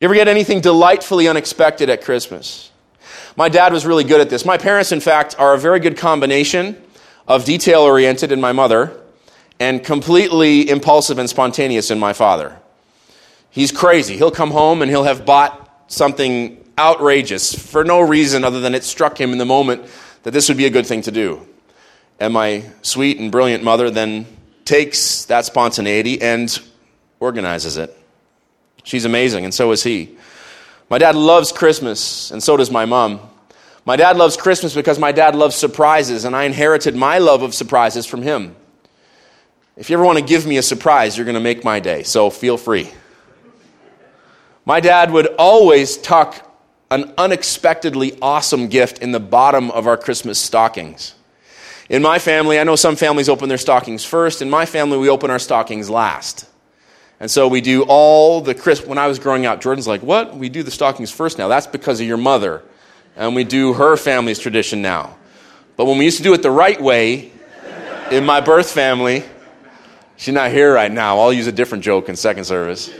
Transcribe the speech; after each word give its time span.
You 0.00 0.06
ever 0.06 0.14
get 0.14 0.28
anything 0.28 0.62
delightfully 0.62 1.28
unexpected 1.28 1.90
at 1.90 2.02
Christmas? 2.02 2.70
My 3.36 3.50
dad 3.50 3.70
was 3.70 3.84
really 3.84 4.02
good 4.02 4.22
at 4.22 4.30
this. 4.30 4.46
My 4.46 4.56
parents, 4.56 4.92
in 4.92 5.00
fact, 5.00 5.36
are 5.38 5.52
a 5.52 5.58
very 5.58 5.78
good 5.78 5.98
combination 5.98 6.82
of 7.28 7.44
detail 7.44 7.82
oriented 7.82 8.32
in 8.32 8.40
my 8.40 8.52
mother 8.52 8.98
and 9.58 9.84
completely 9.84 10.70
impulsive 10.70 11.18
and 11.18 11.28
spontaneous 11.28 11.90
in 11.90 11.98
my 11.98 12.14
father. 12.14 12.58
He's 13.50 13.70
crazy. 13.72 14.16
He'll 14.16 14.30
come 14.30 14.52
home 14.52 14.80
and 14.80 14.90
he'll 14.90 15.04
have 15.04 15.26
bought 15.26 15.84
something 15.88 16.64
outrageous 16.78 17.54
for 17.54 17.84
no 17.84 18.00
reason 18.00 18.42
other 18.42 18.60
than 18.60 18.74
it 18.74 18.84
struck 18.84 19.20
him 19.20 19.32
in 19.32 19.38
the 19.38 19.44
moment 19.44 19.84
that 20.22 20.30
this 20.30 20.48
would 20.48 20.56
be 20.56 20.64
a 20.64 20.70
good 20.70 20.86
thing 20.86 21.02
to 21.02 21.10
do. 21.10 21.46
And 22.18 22.32
my 22.32 22.64
sweet 22.80 23.18
and 23.18 23.30
brilliant 23.30 23.62
mother 23.62 23.90
then 23.90 24.24
takes 24.64 25.26
that 25.26 25.44
spontaneity 25.44 26.22
and 26.22 26.58
organizes 27.18 27.76
it. 27.76 27.99
She's 28.84 29.04
amazing, 29.04 29.44
and 29.44 29.52
so 29.52 29.72
is 29.72 29.82
he. 29.82 30.16
My 30.88 30.98
dad 30.98 31.14
loves 31.14 31.52
Christmas, 31.52 32.30
and 32.30 32.42
so 32.42 32.56
does 32.56 32.70
my 32.70 32.84
mom. 32.84 33.20
My 33.84 33.96
dad 33.96 34.16
loves 34.16 34.36
Christmas 34.36 34.74
because 34.74 34.98
my 34.98 35.12
dad 35.12 35.34
loves 35.34 35.56
surprises, 35.56 36.24
and 36.24 36.34
I 36.34 36.44
inherited 36.44 36.96
my 36.96 37.18
love 37.18 37.42
of 37.42 37.54
surprises 37.54 38.06
from 38.06 38.22
him. 38.22 38.56
If 39.76 39.88
you 39.88 39.96
ever 39.96 40.04
want 40.04 40.18
to 40.18 40.24
give 40.24 40.46
me 40.46 40.58
a 40.58 40.62
surprise, 40.62 41.16
you're 41.16 41.24
going 41.24 41.34
to 41.34 41.40
make 41.40 41.64
my 41.64 41.80
day, 41.80 42.02
so 42.02 42.28
feel 42.28 42.56
free. 42.56 42.90
My 44.66 44.80
dad 44.80 45.10
would 45.10 45.26
always 45.38 45.96
tuck 45.96 46.46
an 46.90 47.14
unexpectedly 47.16 48.18
awesome 48.20 48.66
gift 48.68 48.98
in 48.98 49.12
the 49.12 49.20
bottom 49.20 49.70
of 49.70 49.86
our 49.86 49.96
Christmas 49.96 50.38
stockings. 50.38 51.14
In 51.88 52.02
my 52.02 52.18
family, 52.18 52.58
I 52.58 52.64
know 52.64 52.76
some 52.76 52.96
families 52.96 53.28
open 53.28 53.48
their 53.48 53.58
stockings 53.58 54.04
first. 54.04 54.42
In 54.42 54.50
my 54.50 54.66
family, 54.66 54.98
we 54.98 55.08
open 55.08 55.30
our 55.30 55.38
stockings 55.38 55.88
last. 55.88 56.49
And 57.20 57.30
so 57.30 57.46
we 57.48 57.60
do 57.60 57.84
all 57.86 58.40
the 58.40 58.54
Christmas. 58.54 58.88
When 58.88 58.98
I 58.98 59.06
was 59.06 59.18
growing 59.18 59.46
up, 59.46 59.60
Jordan's 59.60 59.86
like, 59.86 60.02
What? 60.02 60.36
We 60.36 60.48
do 60.48 60.62
the 60.62 60.70
stockings 60.70 61.10
first 61.10 61.38
now. 61.38 61.48
That's 61.48 61.66
because 61.66 62.00
of 62.00 62.06
your 62.06 62.16
mother. 62.16 62.62
And 63.16 63.36
we 63.36 63.44
do 63.44 63.74
her 63.74 63.96
family's 63.96 64.38
tradition 64.38 64.82
now. 64.82 65.16
But 65.76 65.84
when 65.84 65.98
we 65.98 66.04
used 66.04 66.16
to 66.16 66.22
do 66.22 66.32
it 66.34 66.42
the 66.42 66.50
right 66.50 66.80
way, 66.80 67.32
in 68.10 68.24
my 68.24 68.40
birth 68.40 68.70
family, 68.70 69.22
she's 70.16 70.34
not 70.34 70.50
here 70.50 70.74
right 70.74 70.90
now. 70.90 71.20
I'll 71.20 71.32
use 71.32 71.46
a 71.46 71.52
different 71.52 71.84
joke 71.84 72.08
in 72.08 72.16
second 72.16 72.44
service 72.44 72.90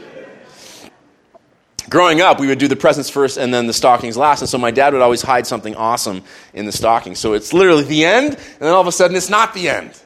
growing 1.91 2.21
up, 2.21 2.41
we 2.41 2.47
would 2.47 2.59
do 2.59 2.69
the 2.69 2.77
presents 2.77 3.11
first 3.11 3.37
and 3.37 3.53
then 3.53 3.67
the 3.67 3.73
stockings 3.73 4.17
last. 4.17 4.41
And 4.41 4.49
so 4.49 4.57
my 4.57 4.71
dad 4.71 4.93
would 4.93 5.03
always 5.03 5.21
hide 5.21 5.47
something 5.47 5.75
awesome 5.75 6.23
in 6.55 6.65
the 6.65 6.73
stocking. 6.73 7.17
So 7.17 7.35
it's 7.35 7.53
literally 7.53 7.83
the 7.83 8.05
end, 8.05 8.35
and 8.35 8.61
then 8.61 8.73
all 8.73 8.81
of 8.81 8.87
a 8.87 8.93
sudden 8.93 9.17
it's 9.17 9.29
not 9.29 9.53
the 9.53 9.69
end. 9.69 10.01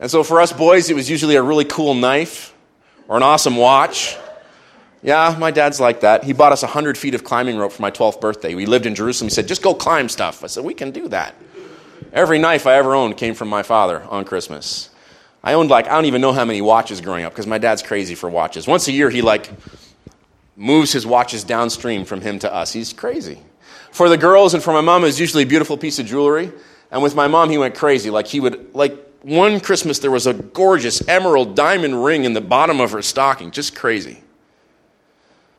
And 0.00 0.10
so 0.10 0.24
for 0.24 0.40
us 0.40 0.52
boys, 0.52 0.90
it 0.90 0.94
was 0.94 1.08
usually 1.08 1.36
a 1.36 1.42
really 1.42 1.64
cool 1.64 1.94
knife 1.94 2.51
or 3.12 3.18
an 3.18 3.22
awesome 3.22 3.56
watch. 3.56 4.16
Yeah, 5.02 5.36
my 5.38 5.50
dad's 5.50 5.78
like 5.78 6.00
that. 6.00 6.24
He 6.24 6.32
bought 6.32 6.52
us 6.52 6.62
100 6.62 6.96
feet 6.96 7.14
of 7.14 7.22
climbing 7.22 7.58
rope 7.58 7.72
for 7.72 7.82
my 7.82 7.90
12th 7.90 8.22
birthday. 8.22 8.54
We 8.54 8.64
lived 8.64 8.86
in 8.86 8.94
Jerusalem. 8.94 9.28
He 9.28 9.34
said, 9.34 9.46
just 9.46 9.60
go 9.60 9.74
climb 9.74 10.08
stuff. 10.08 10.42
I 10.42 10.46
said, 10.46 10.64
we 10.64 10.72
can 10.72 10.92
do 10.92 11.08
that. 11.08 11.34
Every 12.14 12.38
knife 12.38 12.66
I 12.66 12.76
ever 12.76 12.94
owned 12.94 13.18
came 13.18 13.34
from 13.34 13.48
my 13.48 13.64
father 13.64 14.02
on 14.04 14.24
Christmas. 14.24 14.88
I 15.44 15.52
owned 15.52 15.68
like, 15.68 15.88
I 15.88 15.90
don't 15.90 16.06
even 16.06 16.22
know 16.22 16.32
how 16.32 16.46
many 16.46 16.62
watches 16.62 17.02
growing 17.02 17.26
up 17.26 17.34
because 17.34 17.46
my 17.46 17.58
dad's 17.58 17.82
crazy 17.82 18.14
for 18.14 18.30
watches. 18.30 18.66
Once 18.66 18.88
a 18.88 18.92
year, 18.92 19.10
he 19.10 19.20
like 19.20 19.50
moves 20.56 20.90
his 20.90 21.04
watches 21.04 21.44
downstream 21.44 22.06
from 22.06 22.22
him 22.22 22.38
to 22.38 22.50
us. 22.50 22.72
He's 22.72 22.94
crazy. 22.94 23.40
For 23.90 24.08
the 24.08 24.16
girls 24.16 24.54
and 24.54 24.62
for 24.62 24.72
my 24.72 24.80
mom, 24.80 25.02
it 25.02 25.08
was 25.08 25.20
usually 25.20 25.42
a 25.42 25.46
beautiful 25.46 25.76
piece 25.76 25.98
of 25.98 26.06
jewelry. 26.06 26.50
And 26.90 27.02
with 27.02 27.14
my 27.14 27.28
mom, 27.28 27.50
he 27.50 27.58
went 27.58 27.74
crazy. 27.74 28.08
Like 28.08 28.26
he 28.26 28.40
would, 28.40 28.74
like 28.74 28.96
one 29.22 29.60
Christmas, 29.60 30.00
there 30.00 30.10
was 30.10 30.26
a 30.26 30.34
gorgeous 30.34 31.06
emerald 31.08 31.54
diamond 31.54 32.04
ring 32.04 32.24
in 32.24 32.32
the 32.32 32.40
bottom 32.40 32.80
of 32.80 32.90
her 32.92 33.02
stocking. 33.02 33.50
Just 33.50 33.74
crazy. 33.74 34.22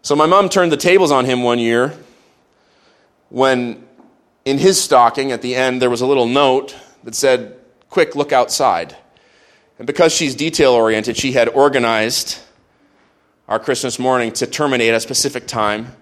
So 0.02 0.16
my 0.16 0.26
mom 0.26 0.50
turned 0.50 0.72
the 0.72 0.78
tables 0.78 1.12
on 1.12 1.26
him 1.26 1.44
one 1.44 1.60
year 1.60 1.98
when 3.30 3.84
in 4.46 4.58
his 4.58 4.82
stocking 4.82 5.32
at 5.32 5.42
the 5.42 5.56
end 5.56 5.82
there 5.82 5.90
was 5.90 6.02
a 6.02 6.06
little 6.06 6.28
note 6.28 6.76
that 7.04 7.16
said, 7.16 7.58
Quick, 7.90 8.16
look 8.16 8.32
outside. 8.32 8.98
And 9.78 9.88
because 9.88 10.14
she's 10.14 10.36
detail 10.36 10.72
oriented, 10.72 11.16
she 11.16 11.32
had 11.32 11.48
organized 11.50 12.40
our 13.48 13.60
Christmas 13.60 14.00
morning 14.00 14.32
to 14.34 14.48
terminate 14.48 14.90
at 14.90 14.96
a 14.96 15.00
specific 15.00 15.48
time, 15.48 15.96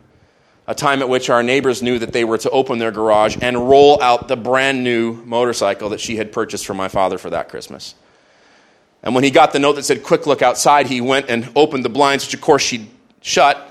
a 0.67 0.75
time 0.75 1.01
at 1.01 1.09
which 1.09 1.29
our 1.29 1.43
neighbors 1.43 1.81
knew 1.81 1.99
that 1.99 2.13
they 2.13 2.23
were 2.23 2.37
to 2.37 2.49
open 2.51 2.79
their 2.79 2.91
garage 2.91 3.37
and 3.41 3.69
roll 3.69 4.01
out 4.01 4.27
the 4.27 4.37
brand 4.37 4.83
new 4.83 5.13
motorcycle 5.25 5.89
that 5.89 5.99
she 5.99 6.17
had 6.17 6.31
purchased 6.31 6.65
for 6.65 6.73
my 6.73 6.87
father 6.87 7.17
for 7.17 7.29
that 7.29 7.49
Christmas. 7.49 7.95
And 9.03 9.15
when 9.15 9.23
he 9.23 9.31
got 9.31 9.51
the 9.53 9.59
note 9.59 9.73
that 9.73 9.83
said, 9.83 10.03
Quick 10.03 10.27
look 10.27 10.41
outside, 10.41 10.87
he 10.87 11.01
went 11.01 11.29
and 11.29 11.49
opened 11.55 11.83
the 11.83 11.89
blinds, 11.89 12.25
which 12.25 12.35
of 12.35 12.41
course 12.41 12.61
she'd 12.61 12.87
shut, 13.21 13.67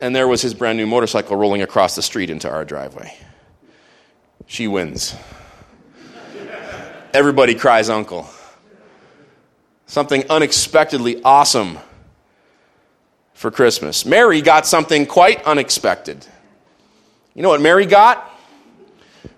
and 0.00 0.14
there 0.14 0.26
was 0.26 0.42
his 0.42 0.54
brand 0.54 0.78
new 0.78 0.86
motorcycle 0.86 1.36
rolling 1.36 1.62
across 1.62 1.94
the 1.94 2.02
street 2.02 2.30
into 2.30 2.50
our 2.50 2.64
driveway. 2.64 3.16
She 4.46 4.66
wins. 4.66 5.14
Everybody 7.14 7.54
cries 7.54 7.88
uncle. 7.88 8.28
Something 9.86 10.24
unexpectedly 10.28 11.22
awesome 11.22 11.78
for 13.38 13.52
Christmas. 13.52 14.04
Mary 14.04 14.42
got 14.42 14.66
something 14.66 15.06
quite 15.06 15.44
unexpected. 15.44 16.26
You 17.34 17.42
know 17.42 17.50
what 17.50 17.60
Mary 17.60 17.86
got? 17.86 18.28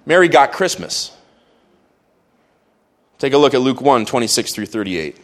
Mary 0.06 0.26
got 0.26 0.52
Christmas. 0.52 1.14
Take 3.18 3.34
a 3.34 3.38
look 3.38 3.52
at 3.52 3.60
Luke 3.60 3.82
1 3.82 4.06
26 4.06 4.54
through 4.54 4.66
38. 4.66 5.18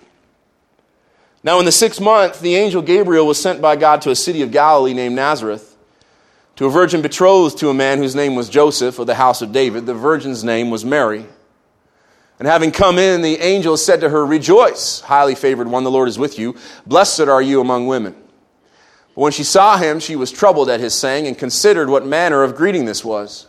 Now, 1.43 1.59
in 1.59 1.65
the 1.65 1.73
sixth 1.73 2.03
month, 2.03 2.41
the 2.41 2.57
angel 2.57 2.83
Gabriel 2.83 3.27
was 3.27 3.41
sent 3.41 3.63
by 3.63 3.77
God 3.77 4.03
to 4.03 4.11
a 4.11 4.17
city 4.17 4.43
of 4.43 4.51
Galilee 4.51 4.93
named 4.93 5.17
Nazareth 5.17 5.75
to 6.57 6.67
a 6.67 6.71
virgin 6.71 7.01
betrothed 7.01 7.57
to 7.59 7.71
a 7.71 7.75
man 7.75 7.97
whose 7.97 8.15
name 8.15 8.35
was 8.35 8.51
Joseph 8.51 8.99
of 8.99 9.07
the 9.07 9.15
house 9.15 9.41
of 9.41 9.53
David. 9.53 9.87
The 9.87 9.95
virgin's 9.95 10.45
name 10.45 10.69
was 10.69 10.85
Mary. 10.85 11.25
And 12.39 12.47
having 12.47 12.73
come 12.73 12.99
in, 12.99 13.23
the 13.23 13.39
angel 13.39 13.79
said 13.79 14.03
to 14.03 14.11
her, 14.11 14.27
Rejoice, 14.27 15.01
highly 15.01 15.35
favored 15.35 15.67
one, 15.67 15.85
the 15.85 15.91
Lord 15.91 16.11
is 16.11 16.19
with 16.19 16.39
you. 16.39 16.57
Blessed 16.87 17.21
are 17.21 17.41
you 17.41 17.63
among 17.63 17.87
women. 17.87 18.15
But 19.17 19.23
when 19.23 19.33
she 19.33 19.45
saw 19.45 19.79
him, 19.79 19.99
she 19.99 20.15
was 20.15 20.31
troubled 20.31 20.69
at 20.69 20.79
his 20.79 20.95
saying 20.95 21.27
and 21.27 21.37
considered 21.37 21.89
what 21.89 22.07
manner 22.07 22.43
of 22.43 22.55
greeting 22.55 22.85
this 22.85 23.03
was. 23.03 23.47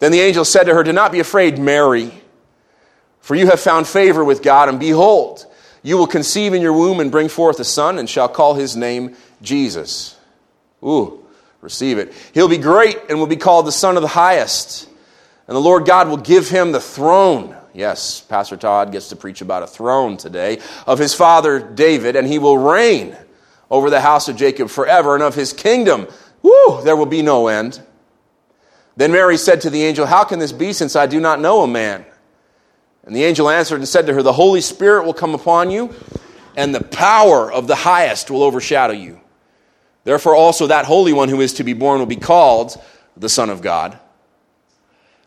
Then 0.00 0.10
the 0.10 0.20
angel 0.20 0.44
said 0.44 0.64
to 0.64 0.74
her, 0.74 0.82
Do 0.82 0.92
not 0.92 1.12
be 1.12 1.20
afraid, 1.20 1.56
Mary, 1.56 2.12
for 3.20 3.36
you 3.36 3.46
have 3.46 3.60
found 3.60 3.86
favor 3.86 4.24
with 4.24 4.42
God, 4.42 4.68
and 4.68 4.80
behold, 4.80 5.46
you 5.84 5.96
will 5.96 6.08
conceive 6.08 6.52
in 6.52 6.62
your 6.62 6.72
womb 6.72 6.98
and 6.98 7.12
bring 7.12 7.28
forth 7.28 7.60
a 7.60 7.64
son, 7.64 7.96
and 7.98 8.10
shall 8.10 8.28
call 8.28 8.54
his 8.54 8.76
name 8.76 9.14
Jesus. 9.40 10.16
Ooh, 10.82 11.24
receive 11.60 11.98
it. 11.98 12.12
He'll 12.34 12.48
be 12.48 12.58
great 12.58 12.98
and 13.08 13.20
will 13.20 13.28
be 13.28 13.36
called 13.36 13.66
the 13.66 13.72
Son 13.72 13.94
of 13.94 14.02
the 14.02 14.08
Highest. 14.08 14.88
And 15.46 15.54
the 15.54 15.60
Lord 15.60 15.86
God 15.86 16.08
will 16.08 16.16
give 16.16 16.48
him 16.48 16.72
the 16.72 16.80
throne. 16.80 17.56
Yes, 17.72 18.20
Pastor 18.20 18.56
Todd 18.56 18.90
gets 18.90 19.10
to 19.10 19.16
preach 19.16 19.42
about 19.42 19.62
a 19.62 19.68
throne 19.68 20.16
today 20.16 20.58
of 20.88 20.98
his 20.98 21.14
father 21.14 21.60
David, 21.60 22.16
and 22.16 22.26
he 22.26 22.40
will 22.40 22.58
reign 22.58 23.16
over 23.70 23.90
the 23.90 24.00
house 24.00 24.28
of 24.28 24.36
Jacob 24.36 24.70
forever, 24.70 25.14
and 25.14 25.22
of 25.22 25.34
his 25.34 25.52
kingdom, 25.52 26.06
whoo, 26.42 26.82
there 26.84 26.96
will 26.96 27.06
be 27.06 27.22
no 27.22 27.48
end. 27.48 27.80
Then 28.96 29.12
Mary 29.12 29.36
said 29.36 29.62
to 29.62 29.70
the 29.70 29.82
angel, 29.82 30.06
How 30.06 30.24
can 30.24 30.38
this 30.38 30.52
be 30.52 30.72
since 30.72 30.96
I 30.96 31.06
do 31.06 31.20
not 31.20 31.40
know 31.40 31.62
a 31.62 31.68
man? 31.68 32.04
And 33.04 33.14
the 33.14 33.24
angel 33.24 33.48
answered 33.48 33.76
and 33.76 33.88
said 33.88 34.06
to 34.06 34.14
her, 34.14 34.22
The 34.22 34.32
Holy 34.32 34.60
Spirit 34.60 35.04
will 35.04 35.14
come 35.14 35.34
upon 35.34 35.70
you, 35.70 35.94
and 36.56 36.74
the 36.74 36.82
power 36.82 37.52
of 37.52 37.66
the 37.66 37.74
highest 37.74 38.30
will 38.30 38.42
overshadow 38.42 38.94
you. 38.94 39.20
Therefore, 40.04 40.34
also 40.34 40.68
that 40.68 40.86
Holy 40.86 41.12
One 41.12 41.28
who 41.28 41.40
is 41.40 41.54
to 41.54 41.64
be 41.64 41.72
born 41.72 41.98
will 41.98 42.06
be 42.06 42.16
called 42.16 42.80
the 43.16 43.28
Son 43.28 43.50
of 43.50 43.60
God. 43.60 43.98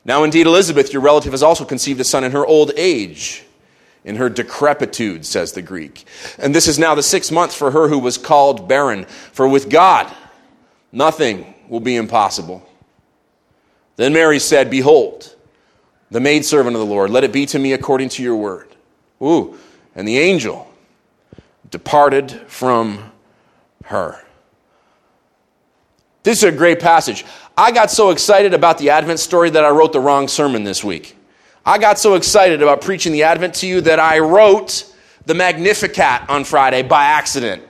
Now, 0.05 0.23
indeed, 0.23 0.47
Elizabeth, 0.47 0.93
your 0.93 1.01
relative, 1.01 1.33
has 1.33 1.43
also 1.43 1.65
conceived 1.65 1.99
a 1.99 2.05
son 2.05 2.23
in 2.23 2.31
her 2.31 2.45
old 2.45 2.71
age 2.75 3.43
in 4.03 4.15
her 4.15 4.29
decrepitude, 4.29 5.25
says 5.25 5.51
the 5.51 5.61
Greek. 5.61 6.05
And 6.37 6.55
this 6.55 6.67
is 6.67 6.79
now 6.79 6.95
the 6.95 7.03
sixth 7.03 7.31
month 7.31 7.53
for 7.53 7.71
her 7.71 7.87
who 7.87 7.99
was 7.99 8.17
called 8.17 8.67
barren. 8.67 9.05
For 9.05 9.47
with 9.47 9.69
God, 9.69 10.11
nothing 10.91 11.53
will 11.67 11.79
be 11.79 11.95
impossible. 11.95 12.67
Then 13.97 14.13
Mary 14.13 14.39
said, 14.39 14.69
Behold, 14.69 15.35
the 16.09 16.19
maidservant 16.19 16.75
of 16.75 16.79
the 16.79 16.85
Lord, 16.85 17.09
let 17.09 17.23
it 17.23 17.33
be 17.33 17.45
to 17.47 17.59
me 17.59 17.73
according 17.73 18.09
to 18.09 18.23
your 18.23 18.35
word. 18.35 18.67
Ooh, 19.21 19.57
and 19.95 20.07
the 20.07 20.17
angel 20.17 20.71
departed 21.69 22.31
from 22.47 23.11
her. 23.85 24.23
This 26.23 26.39
is 26.39 26.43
a 26.43 26.51
great 26.51 26.79
passage. 26.79 27.25
I 27.57 27.71
got 27.71 27.91
so 27.91 28.11
excited 28.11 28.53
about 28.53 28.77
the 28.77 28.89
Advent 28.91 29.19
story 29.19 29.49
that 29.49 29.65
I 29.65 29.69
wrote 29.69 29.93
the 29.93 29.99
wrong 29.99 30.27
sermon 30.27 30.63
this 30.63 30.83
week. 30.83 31.15
I 31.69 31.77
got 31.77 31.99
so 31.99 32.15
excited 32.15 32.63
about 32.63 32.81
preaching 32.81 33.13
the 33.13 33.21
Advent 33.21 33.53
to 33.57 33.67
you 33.67 33.81
that 33.81 33.99
I 33.99 34.17
wrote 34.17 34.91
the 35.27 35.35
Magnificat 35.35 36.27
on 36.27 36.43
Friday 36.43 36.81
by 36.81 37.03
accident. 37.03 37.61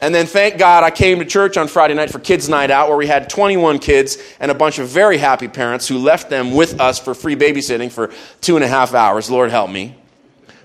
And 0.00 0.14
then 0.14 0.26
thank 0.26 0.56
God 0.56 0.84
I 0.84 0.92
came 0.92 1.18
to 1.18 1.24
church 1.24 1.56
on 1.56 1.66
Friday 1.66 1.94
night 1.94 2.12
for 2.12 2.20
Kids 2.20 2.48
Night 2.48 2.70
Out, 2.70 2.86
where 2.86 2.96
we 2.96 3.08
had 3.08 3.28
21 3.28 3.80
kids 3.80 4.18
and 4.38 4.52
a 4.52 4.54
bunch 4.54 4.78
of 4.78 4.86
very 4.86 5.18
happy 5.18 5.48
parents 5.48 5.88
who 5.88 5.98
left 5.98 6.30
them 6.30 6.52
with 6.54 6.80
us 6.80 7.00
for 7.00 7.12
free 7.12 7.34
babysitting 7.34 7.90
for 7.90 8.12
two 8.40 8.54
and 8.54 8.64
a 8.64 8.68
half 8.68 8.94
hours. 8.94 9.28
Lord 9.28 9.50
help 9.50 9.68
me. 9.68 9.96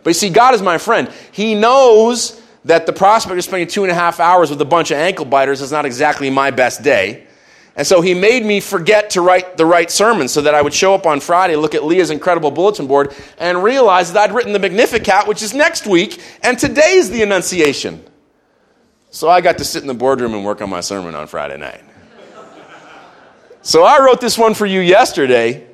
But 0.03 0.11
you 0.11 0.13
see, 0.13 0.29
God 0.29 0.53
is 0.53 0.61
my 0.61 0.77
friend. 0.77 1.11
He 1.31 1.55
knows 1.55 2.39
that 2.65 2.85
the 2.85 2.93
prospect 2.93 3.35
of 3.35 3.43
spending 3.43 3.67
two 3.67 3.81
and 3.81 3.91
a 3.91 3.95
half 3.95 4.19
hours 4.19 4.51
with 4.51 4.61
a 4.61 4.65
bunch 4.65 4.91
of 4.91 4.97
ankle 4.97 5.25
biters 5.25 5.59
is 5.59 5.71
not 5.71 5.87
exactly 5.87 6.29
my 6.29 6.51
best 6.51 6.83
day. 6.83 7.25
And 7.75 7.87
so 7.87 8.01
he 8.01 8.13
made 8.13 8.45
me 8.45 8.59
forget 8.59 9.11
to 9.11 9.21
write 9.21 9.57
the 9.57 9.65
right 9.65 9.89
sermon 9.89 10.27
so 10.27 10.41
that 10.41 10.53
I 10.53 10.61
would 10.61 10.73
show 10.73 10.93
up 10.93 11.07
on 11.07 11.19
Friday, 11.19 11.55
look 11.55 11.73
at 11.73 11.83
Leah's 11.83 12.11
incredible 12.11 12.51
bulletin 12.51 12.85
board, 12.85 13.15
and 13.39 13.63
realize 13.63 14.13
that 14.13 14.29
I'd 14.29 14.35
written 14.35 14.53
the 14.53 14.59
Magnificat, 14.59 15.27
which 15.27 15.41
is 15.41 15.55
next 15.55 15.87
week, 15.87 16.21
and 16.43 16.57
today 16.57 16.93
is 16.93 17.09
the 17.09 17.23
Annunciation. 17.23 18.03
So 19.09 19.27
I 19.27 19.41
got 19.41 19.57
to 19.57 19.65
sit 19.65 19.81
in 19.81 19.87
the 19.87 19.95
boardroom 19.95 20.35
and 20.35 20.45
work 20.45 20.61
on 20.61 20.69
my 20.69 20.81
sermon 20.81 21.15
on 21.15 21.25
Friday 21.27 21.57
night. 21.57 21.83
so 23.63 23.83
I 23.83 23.99
wrote 24.03 24.21
this 24.21 24.37
one 24.37 24.53
for 24.53 24.67
you 24.67 24.79
yesterday, 24.79 25.67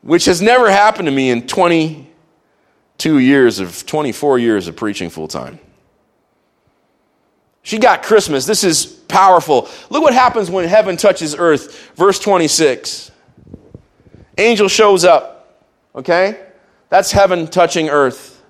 which 0.00 0.24
has 0.24 0.40
never 0.40 0.70
happened 0.70 1.06
to 1.06 1.12
me 1.12 1.28
in 1.28 1.46
22 1.46 3.18
years 3.18 3.58
of 3.58 3.84
24 3.84 4.38
years 4.38 4.66
of 4.66 4.76
preaching 4.76 5.10
full 5.10 5.28
time. 5.28 5.58
She 7.62 7.78
got 7.78 8.02
Christmas. 8.02 8.46
This 8.46 8.64
is 8.64 8.86
powerful. 8.86 9.68
Look 9.90 10.02
what 10.02 10.14
happens 10.14 10.50
when 10.50 10.68
heaven 10.68 10.96
touches 10.96 11.34
earth. 11.36 11.92
Verse 11.96 12.18
26. 12.18 13.10
Angel 14.38 14.68
shows 14.68 15.04
up. 15.04 15.64
Okay? 15.94 16.40
That's 16.88 17.12
heaven 17.12 17.46
touching 17.46 17.88
earth. 17.88 18.42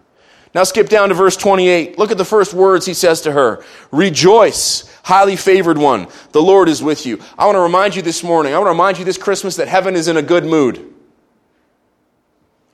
Now 0.55 0.64
skip 0.64 0.88
down 0.88 1.10
to 1.10 1.14
verse 1.14 1.37
28. 1.37 1.99
Look 1.99 2.10
at 2.10 2.19
the 2.19 2.25
first 2.25 2.55
words 2.55 2.87
he 2.87 2.94
says 2.94 3.20
to 3.22 3.32
her 3.32 3.64
Rejoice, 3.90 4.90
highly 5.02 5.37
favored 5.37 5.78
one. 5.78 6.08
The 6.32 6.43
Lord 6.43 6.69
is 6.69 6.82
with 6.82 7.06
you. 7.06 7.20
I 7.37 7.46
want 7.46 7.56
to 7.56 7.60
remind 7.60 7.96
you 7.96 8.02
this 8.02 8.22
morning, 8.22 8.55
I 8.55 8.58
want 8.58 8.66
to 8.66 8.72
remind 8.72 8.99
you 8.99 9.05
this 9.05 9.19
Christmas 9.19 9.56
that 9.56 9.69
heaven 9.69 9.94
is 9.94 10.08
in 10.08 10.16
a 10.16 10.22
good 10.22 10.44
mood. 10.44 10.94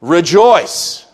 Rejoice. 0.00 1.06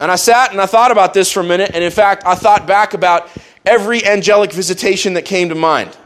And 0.00 0.10
I 0.10 0.16
sat 0.16 0.50
and 0.50 0.60
I 0.60 0.66
thought 0.66 0.90
about 0.90 1.14
this 1.14 1.30
for 1.30 1.40
a 1.40 1.44
minute, 1.44 1.70
and 1.74 1.84
in 1.84 1.90
fact, 1.90 2.24
I 2.26 2.34
thought 2.34 2.66
back 2.66 2.94
about 2.94 3.30
every 3.64 4.04
angelic 4.04 4.52
visitation 4.52 5.14
that 5.14 5.24
came 5.24 5.48
to 5.48 5.54
mind. 5.54 5.96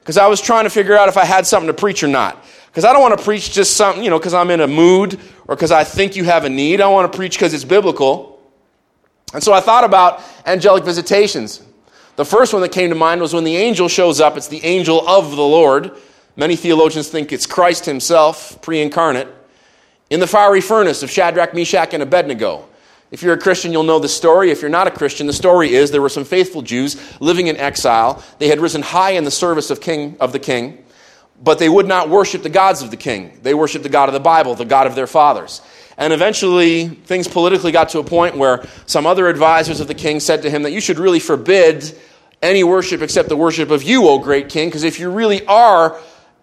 Because 0.00 0.16
I 0.16 0.26
was 0.26 0.40
trying 0.40 0.64
to 0.64 0.70
figure 0.70 0.96
out 0.96 1.08
if 1.08 1.16
I 1.16 1.24
had 1.24 1.46
something 1.46 1.66
to 1.66 1.74
preach 1.74 2.02
or 2.02 2.08
not. 2.08 2.42
Because 2.66 2.84
I 2.84 2.92
don't 2.92 3.02
want 3.02 3.18
to 3.18 3.24
preach 3.24 3.52
just 3.52 3.76
something, 3.76 4.02
you 4.04 4.10
know, 4.10 4.18
because 4.18 4.34
I'm 4.34 4.50
in 4.50 4.60
a 4.60 4.66
mood 4.66 5.20
or 5.46 5.54
because 5.54 5.72
I 5.72 5.84
think 5.84 6.16
you 6.16 6.24
have 6.24 6.44
a 6.44 6.48
need. 6.48 6.80
I 6.80 6.88
want 6.88 7.10
to 7.10 7.16
preach 7.16 7.34
because 7.36 7.52
it's 7.52 7.64
biblical. 7.64 8.40
And 9.34 9.42
so 9.42 9.52
I 9.52 9.60
thought 9.60 9.84
about 9.84 10.22
angelic 10.46 10.84
visitations. 10.84 11.62
The 12.16 12.24
first 12.24 12.52
one 12.52 12.62
that 12.62 12.70
came 12.70 12.90
to 12.90 12.96
mind 12.96 13.20
was 13.20 13.34
when 13.34 13.44
the 13.44 13.56
angel 13.56 13.88
shows 13.88 14.20
up. 14.20 14.36
It's 14.36 14.48
the 14.48 14.64
angel 14.64 15.06
of 15.08 15.30
the 15.30 15.42
Lord. 15.42 15.92
Many 16.36 16.56
theologians 16.56 17.08
think 17.08 17.32
it's 17.32 17.46
Christ 17.46 17.84
himself, 17.84 18.62
pre 18.62 18.80
incarnate, 18.80 19.28
in 20.08 20.20
the 20.20 20.26
fiery 20.26 20.60
furnace 20.60 21.02
of 21.02 21.10
Shadrach, 21.10 21.52
Meshach, 21.52 21.94
and 21.94 22.02
Abednego. 22.02 22.67
If 23.10 23.22
you're 23.22 23.34
a 23.34 23.38
Christian, 23.38 23.72
you'll 23.72 23.84
know 23.84 23.98
the 23.98 24.08
story. 24.08 24.50
If 24.50 24.60
you're 24.60 24.70
not 24.70 24.86
a 24.86 24.90
Christian, 24.90 25.26
the 25.26 25.32
story 25.32 25.74
is 25.74 25.90
there 25.90 26.02
were 26.02 26.10
some 26.10 26.24
faithful 26.24 26.62
Jews 26.62 26.96
living 27.20 27.46
in 27.46 27.56
exile. 27.56 28.22
They 28.38 28.48
had 28.48 28.60
risen 28.60 28.82
high 28.82 29.12
in 29.12 29.24
the 29.24 29.30
service 29.30 29.70
of 29.70 29.80
king 29.80 30.16
of 30.20 30.32
the 30.32 30.38
king, 30.38 30.84
but 31.42 31.58
they 31.58 31.68
would 31.68 31.86
not 31.86 32.10
worship 32.10 32.42
the 32.42 32.50
gods 32.50 32.82
of 32.82 32.90
the 32.90 32.96
king. 32.96 33.38
They 33.42 33.54
worshiped 33.54 33.82
the 33.82 33.88
God 33.88 34.08
of 34.08 34.12
the 34.12 34.20
Bible, 34.20 34.54
the 34.54 34.66
God 34.66 34.86
of 34.86 34.94
their 34.94 35.06
fathers. 35.06 35.62
And 35.96 36.12
eventually, 36.12 36.88
things 36.88 37.26
politically 37.26 37.72
got 37.72 37.88
to 37.90 37.98
a 37.98 38.04
point 38.04 38.36
where 38.36 38.64
some 38.86 39.06
other 39.06 39.26
advisors 39.28 39.80
of 39.80 39.88
the 39.88 39.94
king 39.94 40.20
said 40.20 40.42
to 40.42 40.50
him 40.50 40.62
that 40.62 40.70
you 40.70 40.80
should 40.80 40.98
really 40.98 41.18
forbid 41.18 41.98
any 42.42 42.62
worship 42.62 43.02
except 43.02 43.28
the 43.28 43.36
worship 43.36 43.70
of 43.70 43.82
you, 43.82 44.06
O 44.06 44.18
great 44.18 44.48
king, 44.48 44.68
because 44.68 44.84
if 44.84 45.00
you 45.00 45.10
really 45.10 45.44
are 45.46 45.98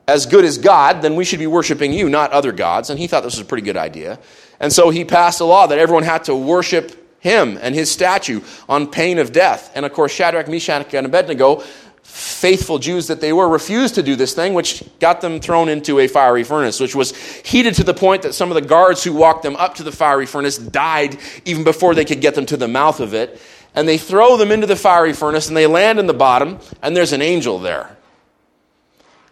as 0.08 0.26
good 0.26 0.46
as 0.46 0.58
God, 0.58 1.02
then 1.02 1.16
we 1.16 1.24
should 1.26 1.40
be 1.40 1.48
worshiping 1.48 1.94
you, 1.94 2.10
not 2.10 2.32
other 2.32 2.52
gods. 2.52 2.90
And 2.90 3.00
he 3.00 3.08
thought 3.08 3.24
this 3.24 3.34
was 3.34 3.42
a 3.42 3.46
pretty 3.46 3.64
good 3.64 3.78
idea. 3.78 4.20
And 4.60 4.72
so 4.72 4.90
he 4.90 5.06
passed 5.06 5.42
a 5.42 5.46
law 5.46 5.68
that 5.68 5.80
everyone 5.80 6.04
had 6.04 6.26
to 6.26 6.36
worship 6.36 7.20
him 7.20 7.58
and 7.62 7.74
his 7.74 7.90
statue 7.90 8.42
on 8.70 8.88
pain 8.88 9.18
of 9.18 9.32
death. 9.32 9.72
And 9.76 9.86
of 9.86 9.94
course, 9.94 10.12
Shadrach, 10.12 10.48
Meshach, 10.48 10.94
and 10.94 11.08
Abednego, 11.08 11.64
faithful 12.04 12.78
Jews 12.78 13.08
that 13.08 13.20
they 13.20 13.34
were, 13.34 13.50
refused 13.50 13.96
to 13.96 14.04
do 14.04 14.16
this 14.16 14.34
thing, 14.34 14.54
which 14.54 14.84
got 15.00 15.22
them 15.22 15.40
thrown 15.40 15.68
into 15.68 16.00
a 16.00 16.08
fiery 16.08 16.44
furnace, 16.44 16.80
which 16.80 16.96
was 16.96 17.16
heated 17.18 17.74
to 17.76 17.84
the 17.84 17.96
point 17.96 18.22
that 18.22 18.36
some 18.36 18.52
of 18.52 18.56
the 18.56 18.62
guards 18.62 19.04
who 19.04 19.12
walked 19.12 19.42
them 19.42 19.56
up 19.56 19.76
to 19.76 19.84
the 19.84 19.92
fiery 19.92 20.28
furnace 20.28 20.58
died 20.58 21.18
even 21.46 21.64
before 21.64 21.96
they 21.96 22.06
could 22.06 22.22
get 22.22 22.36
them 22.36 22.46
to 22.46 22.58
the 22.58 22.68
mouth 22.68 23.00
of 23.00 23.16
it. 23.16 23.42
And 23.74 23.88
they 23.88 23.98
throw 23.98 24.38
them 24.38 24.52
into 24.52 24.68
the 24.68 24.76
fiery 24.76 25.14
furnace 25.14 25.48
and 25.48 25.58
they 25.58 25.68
land 25.68 26.00
in 26.00 26.06
the 26.06 26.14
bottom, 26.14 26.60
and 26.84 26.96
there's 26.96 27.12
an 27.12 27.24
angel 27.24 27.58
there. 27.58 27.98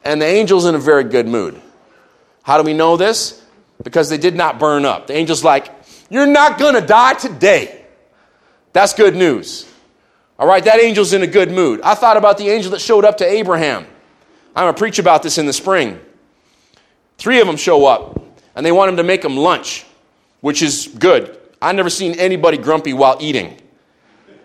And 0.04 0.20
the 0.20 0.26
angel's 0.26 0.66
in 0.66 0.74
a 0.74 0.80
very 0.80 1.04
good 1.04 1.28
mood. 1.28 1.62
How 2.42 2.58
do 2.58 2.64
we 2.64 2.74
know 2.74 2.98
this? 2.98 3.43
Because 3.82 4.10
they 4.10 4.18
did 4.18 4.36
not 4.36 4.60
burn 4.60 4.86
up. 4.86 5.08
The 5.08 5.16
angel's 5.16 5.44
like, 5.44 5.72
You're 6.10 6.28
not 6.28 6.60
going 6.60 6.76
to 6.76 6.82
die 6.82 7.14
today. 7.14 7.86
That's 8.74 8.94
good 8.94 9.16
news. 9.16 9.70
All 10.38 10.48
right, 10.48 10.64
that 10.64 10.80
angel's 10.80 11.14
in 11.14 11.22
a 11.22 11.28
good 11.28 11.52
mood. 11.52 11.82
I 11.82 11.96
thought 11.96 12.18
about 12.18 12.38
the 12.38 12.50
angel 12.50 12.72
that 12.72 12.82
showed 12.82 13.06
up 13.06 13.18
to 13.18 13.26
Abraham. 13.26 13.86
I'm 14.56 14.66
going 14.66 14.74
to 14.74 14.78
preach 14.78 15.00
about 15.00 15.24
this 15.24 15.38
in 15.38 15.46
the 15.46 15.54
spring. 15.54 16.00
Three 17.18 17.40
of 17.40 17.48
them 17.48 17.56
show 17.56 17.86
up, 17.86 18.22
and 18.56 18.66
they 18.66 18.72
want 18.72 18.90
him 18.90 18.98
to 18.98 19.04
make 19.04 19.22
them 19.22 19.38
lunch, 19.38 19.86
which 20.42 20.62
is 20.62 20.88
good. 21.00 21.40
I've 21.62 21.76
never 21.76 21.90
seen 21.90 22.20
anybody 22.20 22.58
grumpy 22.58 22.94
while 22.94 23.18
eating 23.22 23.58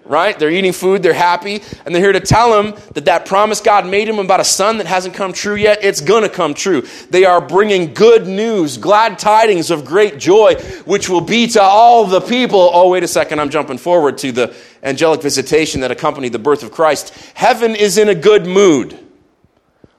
right? 0.09 0.39
They're 0.39 0.51
eating 0.51 0.73
food, 0.73 1.03
they're 1.03 1.13
happy, 1.13 1.63
and 1.85 1.95
they're 1.95 2.03
here 2.03 2.13
to 2.13 2.21
tell 2.21 2.61
him 2.61 2.75
that 2.95 3.05
that 3.05 3.27
promise 3.27 3.61
God 3.61 3.87
made 3.87 4.09
him 4.09 4.19
about 4.19 4.41
a 4.41 4.45
son 4.45 4.79
that 4.79 4.87
hasn't 4.87 5.15
come 5.15 5.33
true 5.33 5.55
yet, 5.55 5.85
it's 5.85 6.01
going 6.01 6.23
to 6.23 6.29
come 6.29 6.55
true. 6.55 6.83
They 7.11 7.25
are 7.25 7.41
bringing 7.41 7.95
good 7.95 8.27
news, 8.27 8.79
glad 8.79 9.19
tidings 9.19 9.71
of 9.71 9.85
great 9.85 10.19
joy, 10.19 10.55
which 10.85 11.09
will 11.09 11.21
be 11.21 11.47
to 11.49 11.63
all 11.63 12.07
the 12.07 12.21
people. 12.21 12.71
Oh, 12.73 12.89
wait 12.91 13.03
a 13.03 13.09
second, 13.09 13.41
I'm 13.41 13.51
jumping 13.51 13.79
forward 13.79 14.19
to 14.19 14.33
the 14.33 14.57
angelic 14.83 15.23
visitation 15.23 15.83
that 15.83 15.91
accompanied 15.91 16.33
the 16.33 16.39
birth 16.39 16.63
of 16.63 16.73
Christ. 16.73 17.15
Heaven 17.35 17.77
is 17.77 17.99
in 17.99 18.09
a 18.09 18.15
good 18.15 18.47
mood. 18.47 18.99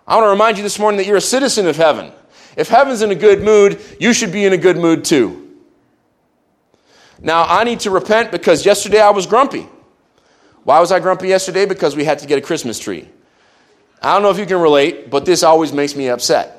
I 0.07 0.15
want 0.15 0.25
to 0.25 0.29
remind 0.31 0.57
you 0.57 0.63
this 0.63 0.79
morning 0.79 0.97
that 0.97 1.05
you're 1.05 1.17
a 1.17 1.21
citizen 1.21 1.67
of 1.67 1.77
heaven. 1.77 2.11
If 2.57 2.67
heaven's 2.67 3.03
in 3.03 3.11
a 3.11 3.15
good 3.15 3.43
mood, 3.43 3.79
you 3.99 4.11
should 4.11 4.31
be 4.31 4.43
in 4.43 4.53
a 4.53 4.57
good 4.57 4.75
mood 4.75 5.05
too. 5.05 5.49
Now, 7.21 7.43
I 7.43 7.63
need 7.63 7.81
to 7.81 7.91
repent 7.91 8.31
because 8.31 8.65
yesterday 8.65 9.01
I 9.01 9.11
was 9.11 9.27
grumpy. 9.27 9.67
Why 10.63 10.79
was 10.79 10.91
I 10.91 10.99
grumpy 10.99 11.27
yesterday? 11.27 11.65
Because 11.65 11.95
we 11.95 12.03
had 12.03 12.19
to 12.19 12.27
get 12.27 12.37
a 12.37 12.41
Christmas 12.41 12.79
tree. 12.79 13.07
I 14.01 14.13
don't 14.13 14.23
know 14.23 14.29
if 14.29 14.37
you 14.37 14.45
can 14.45 14.61
relate, 14.61 15.09
but 15.09 15.25
this 15.25 15.43
always 15.43 15.73
makes 15.73 15.95
me 15.95 16.09
upset. 16.09 16.55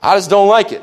I 0.00 0.16
just 0.16 0.30
don't 0.30 0.48
like 0.48 0.72
it. 0.72 0.82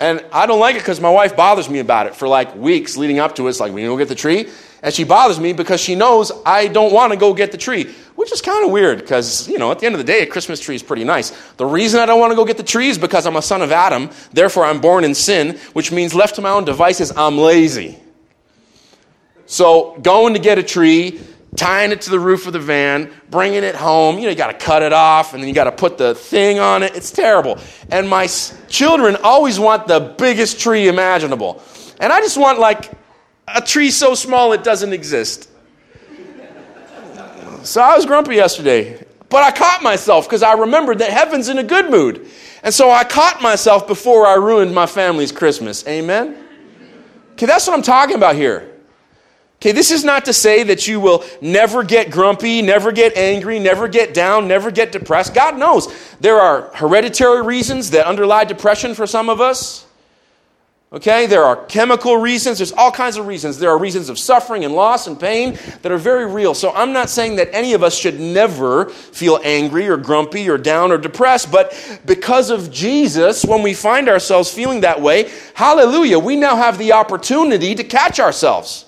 And 0.00 0.24
I 0.32 0.46
don't 0.46 0.58
like 0.58 0.76
it 0.76 0.80
because 0.80 1.00
my 1.00 1.10
wife 1.10 1.36
bothers 1.36 1.70
me 1.70 1.78
about 1.78 2.06
it 2.06 2.16
for 2.16 2.26
like 2.26 2.56
weeks 2.56 2.96
leading 2.96 3.18
up 3.20 3.36
to 3.36 3.46
it. 3.46 3.50
It's 3.50 3.60
like, 3.60 3.72
we 3.72 3.82
go 3.82 3.96
get 3.96 4.08
the 4.08 4.14
tree. 4.14 4.48
And 4.82 4.92
she 4.92 5.04
bothers 5.04 5.38
me 5.38 5.52
because 5.52 5.80
she 5.80 5.94
knows 5.94 6.32
I 6.44 6.66
don't 6.66 6.92
want 6.92 7.12
to 7.12 7.18
go 7.18 7.34
get 7.34 7.52
the 7.52 7.58
tree, 7.58 7.84
which 8.16 8.32
is 8.32 8.40
kind 8.40 8.64
of 8.64 8.72
weird 8.72 8.98
because, 8.98 9.48
you 9.48 9.58
know, 9.58 9.70
at 9.70 9.78
the 9.78 9.86
end 9.86 9.94
of 9.94 10.00
the 10.00 10.04
day, 10.04 10.22
a 10.22 10.26
Christmas 10.26 10.58
tree 10.58 10.74
is 10.74 10.82
pretty 10.82 11.04
nice. 11.04 11.30
The 11.52 11.66
reason 11.66 12.00
I 12.00 12.06
don't 12.06 12.18
want 12.18 12.32
to 12.32 12.36
go 12.36 12.44
get 12.44 12.56
the 12.56 12.64
tree 12.64 12.88
is 12.88 12.98
because 12.98 13.24
I'm 13.26 13.36
a 13.36 13.42
son 13.42 13.62
of 13.62 13.70
Adam. 13.70 14.10
Therefore, 14.32 14.64
I'm 14.64 14.80
born 14.80 15.04
in 15.04 15.14
sin, 15.14 15.56
which 15.72 15.92
means 15.92 16.16
left 16.16 16.34
to 16.34 16.42
my 16.42 16.50
own 16.50 16.64
devices, 16.64 17.16
I'm 17.16 17.38
lazy. 17.38 18.01
So 19.62 19.96
going 20.02 20.34
to 20.34 20.40
get 20.40 20.58
a 20.58 20.62
tree, 20.64 21.20
tying 21.54 21.92
it 21.92 22.00
to 22.00 22.10
the 22.10 22.18
roof 22.18 22.48
of 22.48 22.52
the 22.52 22.58
van, 22.58 23.12
bringing 23.30 23.62
it 23.62 23.76
home, 23.76 24.18
you 24.18 24.24
know, 24.24 24.30
you 24.30 24.34
got 24.34 24.50
to 24.50 24.58
cut 24.58 24.82
it 24.82 24.92
off 24.92 25.34
and 25.34 25.40
then 25.40 25.48
you 25.48 25.54
got 25.54 25.64
to 25.64 25.70
put 25.70 25.98
the 25.98 26.16
thing 26.16 26.58
on 26.58 26.82
it. 26.82 26.96
It's 26.96 27.12
terrible. 27.12 27.60
And 27.88 28.08
my 28.08 28.26
children 28.66 29.16
always 29.22 29.60
want 29.60 29.86
the 29.86 30.00
biggest 30.18 30.58
tree 30.58 30.88
imaginable. 30.88 31.62
And 32.00 32.12
I 32.12 32.18
just 32.22 32.36
want 32.36 32.58
like 32.58 32.90
a 33.46 33.62
tree 33.62 33.92
so 33.92 34.16
small 34.16 34.52
it 34.52 34.64
doesn't 34.64 34.92
exist. 34.92 35.48
So 37.62 37.82
I 37.82 37.94
was 37.94 38.04
grumpy 38.04 38.34
yesterday, 38.34 39.06
but 39.28 39.44
I 39.44 39.52
caught 39.52 39.80
myself 39.80 40.26
because 40.26 40.42
I 40.42 40.54
remembered 40.54 40.98
that 40.98 41.12
heaven's 41.12 41.48
in 41.48 41.58
a 41.58 41.62
good 41.62 41.88
mood. 41.88 42.26
And 42.64 42.74
so 42.74 42.90
I 42.90 43.04
caught 43.04 43.40
myself 43.40 43.86
before 43.86 44.26
I 44.26 44.34
ruined 44.34 44.74
my 44.74 44.86
family's 44.86 45.30
Christmas. 45.30 45.86
Amen? 45.86 46.48
Okay, 47.34 47.46
that's 47.46 47.68
what 47.68 47.74
I'm 47.74 47.82
talking 47.82 48.16
about 48.16 48.34
here. 48.34 48.71
Okay, 49.62 49.70
this 49.70 49.92
is 49.92 50.02
not 50.02 50.24
to 50.24 50.32
say 50.32 50.64
that 50.64 50.88
you 50.88 50.98
will 50.98 51.24
never 51.40 51.84
get 51.84 52.10
grumpy, 52.10 52.62
never 52.62 52.90
get 52.90 53.16
angry, 53.16 53.60
never 53.60 53.86
get 53.86 54.12
down, 54.12 54.48
never 54.48 54.72
get 54.72 54.90
depressed. 54.90 55.34
God 55.34 55.56
knows 55.56 55.86
there 56.18 56.40
are 56.40 56.62
hereditary 56.74 57.42
reasons 57.42 57.90
that 57.90 58.04
underlie 58.04 58.42
depression 58.42 58.92
for 58.92 59.06
some 59.06 59.28
of 59.28 59.40
us. 59.40 59.86
Okay, 60.92 61.26
there 61.26 61.44
are 61.44 61.64
chemical 61.66 62.16
reasons, 62.16 62.58
there's 62.58 62.72
all 62.72 62.90
kinds 62.90 63.16
of 63.16 63.28
reasons. 63.28 63.60
There 63.60 63.70
are 63.70 63.78
reasons 63.78 64.08
of 64.08 64.18
suffering 64.18 64.64
and 64.64 64.74
loss 64.74 65.06
and 65.06 65.18
pain 65.18 65.56
that 65.82 65.92
are 65.92 65.96
very 65.96 66.26
real. 66.26 66.54
So 66.54 66.72
I'm 66.72 66.92
not 66.92 67.08
saying 67.08 67.36
that 67.36 67.54
any 67.54 67.72
of 67.72 67.84
us 67.84 67.96
should 67.96 68.18
never 68.18 68.86
feel 68.86 69.38
angry 69.44 69.88
or 69.88 69.96
grumpy 69.96 70.50
or 70.50 70.58
down 70.58 70.90
or 70.90 70.98
depressed, 70.98 71.52
but 71.52 72.00
because 72.04 72.50
of 72.50 72.72
Jesus, 72.72 73.44
when 73.44 73.62
we 73.62 73.74
find 73.74 74.08
ourselves 74.08 74.52
feeling 74.52 74.80
that 74.80 75.00
way, 75.00 75.30
hallelujah, 75.54 76.18
we 76.18 76.34
now 76.34 76.56
have 76.56 76.78
the 76.78 76.90
opportunity 76.94 77.76
to 77.76 77.84
catch 77.84 78.18
ourselves. 78.18 78.86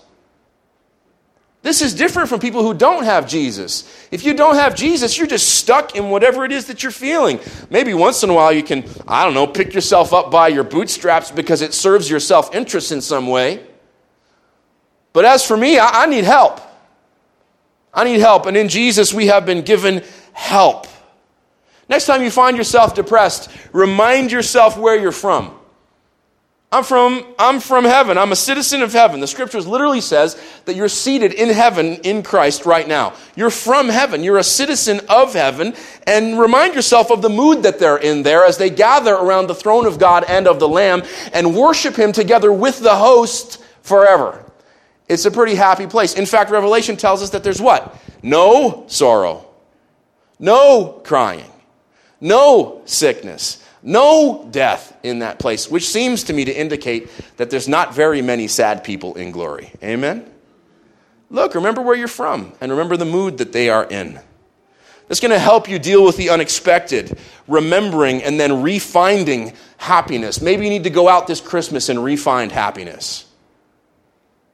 This 1.64 1.80
is 1.80 1.94
different 1.94 2.28
from 2.28 2.40
people 2.40 2.62
who 2.62 2.74
don't 2.74 3.04
have 3.04 3.26
Jesus. 3.26 4.06
If 4.10 4.22
you 4.22 4.34
don't 4.34 4.56
have 4.56 4.74
Jesus, 4.74 5.16
you're 5.16 5.26
just 5.26 5.48
stuck 5.48 5.96
in 5.96 6.10
whatever 6.10 6.44
it 6.44 6.52
is 6.52 6.66
that 6.66 6.82
you're 6.82 6.92
feeling. 6.92 7.40
Maybe 7.70 7.94
once 7.94 8.22
in 8.22 8.28
a 8.28 8.34
while 8.34 8.52
you 8.52 8.62
can, 8.62 8.84
I 9.08 9.24
don't 9.24 9.32
know, 9.32 9.46
pick 9.46 9.72
yourself 9.72 10.12
up 10.12 10.30
by 10.30 10.48
your 10.48 10.62
bootstraps 10.62 11.30
because 11.30 11.62
it 11.62 11.72
serves 11.72 12.10
your 12.10 12.20
self 12.20 12.54
interest 12.54 12.92
in 12.92 13.00
some 13.00 13.28
way. 13.28 13.66
But 15.14 15.24
as 15.24 15.42
for 15.42 15.56
me, 15.56 15.78
I, 15.78 16.02
I 16.02 16.06
need 16.06 16.24
help. 16.24 16.60
I 17.94 18.04
need 18.04 18.20
help. 18.20 18.44
And 18.44 18.58
in 18.58 18.68
Jesus, 18.68 19.14
we 19.14 19.28
have 19.28 19.46
been 19.46 19.62
given 19.62 20.04
help. 20.34 20.86
Next 21.88 22.04
time 22.04 22.22
you 22.22 22.30
find 22.30 22.58
yourself 22.58 22.94
depressed, 22.94 23.50
remind 23.72 24.30
yourself 24.30 24.76
where 24.76 25.00
you're 25.00 25.12
from. 25.12 25.58
I'm 26.74 26.82
from, 26.82 27.24
I'm 27.38 27.60
from 27.60 27.84
heaven. 27.84 28.18
I'm 28.18 28.32
a 28.32 28.36
citizen 28.36 28.82
of 28.82 28.92
heaven. 28.92 29.20
The 29.20 29.28
scriptures 29.28 29.64
literally 29.64 30.00
says 30.00 30.36
that 30.64 30.74
you're 30.74 30.88
seated 30.88 31.32
in 31.32 31.48
heaven 31.50 31.98
in 32.02 32.24
Christ 32.24 32.66
right 32.66 32.88
now. 32.88 33.12
You're 33.36 33.50
from 33.50 33.88
heaven. 33.88 34.24
You're 34.24 34.38
a 34.38 34.42
citizen 34.42 35.00
of 35.08 35.34
heaven. 35.34 35.74
And 36.04 36.36
remind 36.36 36.74
yourself 36.74 37.12
of 37.12 37.22
the 37.22 37.28
mood 37.28 37.62
that 37.62 37.78
they're 37.78 37.98
in 37.98 38.24
there 38.24 38.44
as 38.44 38.58
they 38.58 38.70
gather 38.70 39.14
around 39.14 39.46
the 39.46 39.54
throne 39.54 39.86
of 39.86 40.00
God 40.00 40.24
and 40.24 40.48
of 40.48 40.58
the 40.58 40.66
Lamb 40.66 41.04
and 41.32 41.54
worship 41.54 41.94
Him 41.94 42.10
together 42.10 42.52
with 42.52 42.80
the 42.80 42.96
host 42.96 43.62
forever. 43.82 44.44
It's 45.08 45.26
a 45.26 45.30
pretty 45.30 45.54
happy 45.54 45.86
place. 45.86 46.14
In 46.14 46.26
fact, 46.26 46.50
Revelation 46.50 46.96
tells 46.96 47.22
us 47.22 47.30
that 47.30 47.44
there's 47.44 47.62
what? 47.62 47.96
No 48.20 48.82
sorrow, 48.88 49.46
no 50.40 51.00
crying, 51.04 51.52
no 52.20 52.82
sickness 52.84 53.63
no 53.84 54.48
death 54.50 54.96
in 55.02 55.18
that 55.18 55.38
place, 55.38 55.70
which 55.70 55.86
seems 55.86 56.24
to 56.24 56.32
me 56.32 56.46
to 56.46 56.52
indicate 56.52 57.10
that 57.36 57.50
there's 57.50 57.68
not 57.68 57.94
very 57.94 58.22
many 58.22 58.48
sad 58.48 58.82
people 58.82 59.14
in 59.14 59.30
glory. 59.30 59.70
Amen? 59.82 60.28
Look, 61.30 61.54
remember 61.54 61.82
where 61.82 61.94
you're 61.94 62.08
from 62.08 62.52
and 62.60 62.72
remember 62.72 62.96
the 62.96 63.04
mood 63.04 63.38
that 63.38 63.52
they 63.52 63.68
are 63.68 63.84
in. 63.84 64.18
That's 65.06 65.20
going 65.20 65.32
to 65.32 65.38
help 65.38 65.68
you 65.68 65.78
deal 65.78 66.02
with 66.02 66.16
the 66.16 66.30
unexpected, 66.30 67.18
remembering 67.46 68.22
and 68.22 68.40
then 68.40 68.50
refinding 68.50 69.54
happiness. 69.76 70.40
Maybe 70.40 70.64
you 70.64 70.70
need 70.70 70.84
to 70.84 70.90
go 70.90 71.06
out 71.06 71.26
this 71.26 71.42
Christmas 71.42 71.90
and 71.90 71.98
refind 71.98 72.52
happiness. 72.52 73.26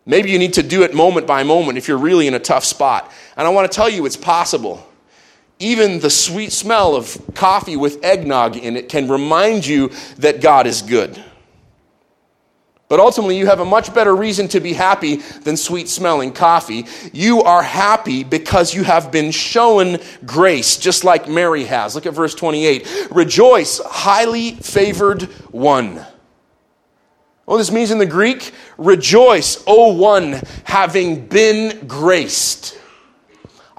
Maybe 0.07 0.33
you 0.33 0.41
need 0.41 0.55
to 0.55 0.65
do 0.65 0.83
it 0.83 0.93
moment 0.93 1.29
by 1.29 1.45
moment 1.45 1.79
if 1.79 1.87
you're 1.87 1.99
really 1.99 2.27
in 2.27 2.35
a 2.35 2.41
tough 2.41 2.65
spot. 2.65 3.13
And 3.37 3.47
I 3.47 3.51
want 3.51 3.71
to 3.71 3.77
tell 3.77 3.89
you 3.89 4.07
it's 4.07 4.17
possible 4.17 4.85
even 5.61 6.01
the 6.01 6.11
sweet 6.11 6.53
smell 6.53 6.97
of 6.97 7.17
coffee 7.35 7.77
with 7.77 8.03
eggnog 8.03 8.57
in 8.57 8.77
it 8.77 8.89
can 8.89 9.09
remind 9.09 9.67
you 9.67 9.91
that 10.19 10.41
God 10.41 10.67
is 10.67 10.83
good. 10.83 11.23
But 12.89 12.99
ultimately, 12.99 13.39
you 13.39 13.47
have 13.47 13.61
a 13.61 13.65
much 13.65 13.95
better 13.95 14.17
reason 14.17 14.49
to 14.49 14.59
be 14.59 14.73
happy 14.73 15.17
than 15.17 15.57
sweet 15.57 15.89
smelling 15.89 16.33
coffee. 16.33 16.87
You 17.13 17.41
are 17.43 17.63
happy 17.63 18.25
because 18.25 18.75
you 18.75 18.83
have 18.83 19.13
been 19.13 19.31
shown 19.31 19.99
grace, 20.27 20.77
just 20.77 21.05
like 21.05 21.29
Mary 21.29 21.63
has. 21.67 21.95
Look 21.95 22.07
at 22.07 22.15
verse 22.15 22.35
28. 22.35 23.09
Rejoice, 23.13 23.81
highly 23.85 24.53
favored 24.57 25.23
one. 25.53 26.05
What 27.45 27.59
this 27.59 27.71
means 27.71 27.93
in 27.93 27.99
the 27.99 28.07
Greek? 28.07 28.51
Rejoice, 28.77 29.63
O 29.69 29.95
one, 29.95 30.41
having 30.65 31.27
been 31.27 31.87
graced. 31.87 32.80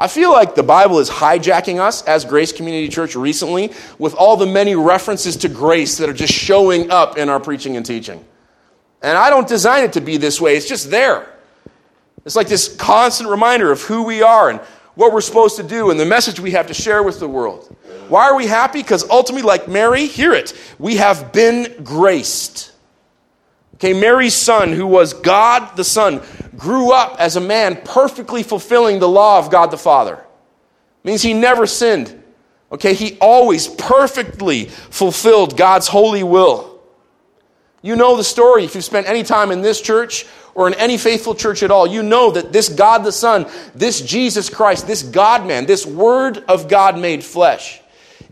I 0.02 0.08
feel 0.08 0.32
like 0.32 0.56
the 0.56 0.64
Bible 0.64 0.98
is 0.98 1.12
hijacking 1.12 1.80
us 1.80 2.02
as 2.06 2.26
Grace 2.26 2.52
Community 2.52 2.90
Church 2.90 3.16
recently 3.16 3.72
with 4.00 4.16
all 4.16 4.36
the 4.36 4.48
many 4.48 4.74
references 4.74 5.38
to 5.38 5.48
grace 5.48 6.00
that 6.00 6.10
are 6.10 6.14
just 6.14 6.34
showing 6.34 6.90
up 6.90 7.20
in 7.20 7.30
our 7.30 7.40
preaching 7.40 7.78
and 7.78 7.86
teaching. 7.86 8.26
And 9.04 9.16
I 9.16 9.30
don't 9.30 9.48
design 9.48 9.84
it 9.84 9.94
to 9.94 10.02
be 10.02 10.18
this 10.18 10.42
way, 10.42 10.58
it's 10.58 10.68
just 10.68 10.90
there. 10.90 11.32
It's 12.26 12.36
like 12.36 12.48
this 12.48 12.76
constant 12.78 13.30
reminder 13.30 13.72
of 13.72 13.84
who 13.84 14.02
we 14.02 14.24
are 14.24 14.50
and 14.50 14.60
what 14.96 15.14
we're 15.14 15.22
supposed 15.22 15.58
to 15.58 15.64
do 15.64 15.92
and 15.92 16.00
the 16.00 16.06
message 16.08 16.40
we 16.40 16.50
have 16.50 16.66
to 16.66 16.74
share 16.74 17.04
with 17.04 17.20
the 17.20 17.28
world. 17.28 17.68
Why 18.10 18.24
are 18.24 18.36
we 18.36 18.48
happy? 18.48 18.82
Because 18.82 19.08
ultimately, 19.08 19.44
like 19.44 19.68
Mary, 19.68 20.08
hear 20.08 20.34
it, 20.34 20.60
we 20.80 20.96
have 20.96 21.32
been 21.32 21.84
graced. 21.84 22.71
Okay, 23.82 23.94
Mary's 23.94 24.36
son, 24.36 24.74
who 24.74 24.86
was 24.86 25.16
God 25.16 25.76
the 25.76 25.84
Son, 25.84 26.22
grew 26.56 26.92
up 26.92 27.16
as 27.18 27.36
a 27.36 27.42
man 27.42 27.82
perfectly 27.84 28.44
fulfilling 28.44 29.00
the 29.00 29.10
law 29.10 29.40
of 29.40 29.50
God 29.50 29.72
the 29.72 29.78
Father. 29.78 30.18
It 30.18 31.08
means 31.08 31.24
he 31.24 31.34
never 31.34 31.66
sinned. 31.66 32.24
Okay, 32.72 32.94
he 32.94 33.18
always 33.20 33.68
perfectly 33.68 34.66
fulfilled 34.66 35.58
God's 35.58 35.88
holy 35.88 36.22
will. 36.22 36.80
You 37.82 37.96
know 37.96 38.18
the 38.18 38.24
story 38.24 38.66
if 38.66 38.76
you've 38.76 38.84
spent 38.84 39.08
any 39.08 39.24
time 39.24 39.50
in 39.50 39.64
this 39.64 39.82
church 39.82 40.28
or 40.54 40.68
in 40.68 40.76
any 40.76 41.00
faithful 41.00 41.34
church 41.34 41.64
at 41.64 41.72
all. 41.72 41.88
You 41.88 42.04
know 42.04 42.30
that 42.30 42.54
this 42.54 42.70
God 42.70 43.00
the 43.00 43.12
Son, 43.12 43.48
this 43.74 44.00
Jesus 44.00 44.48
Christ, 44.48 44.86
this 44.86 45.02
God 45.02 45.48
man, 45.48 45.66
this 45.66 45.88
Word 45.88 46.38
of 46.48 46.68
God 46.68 47.00
made 47.00 47.24
flesh, 47.24 47.81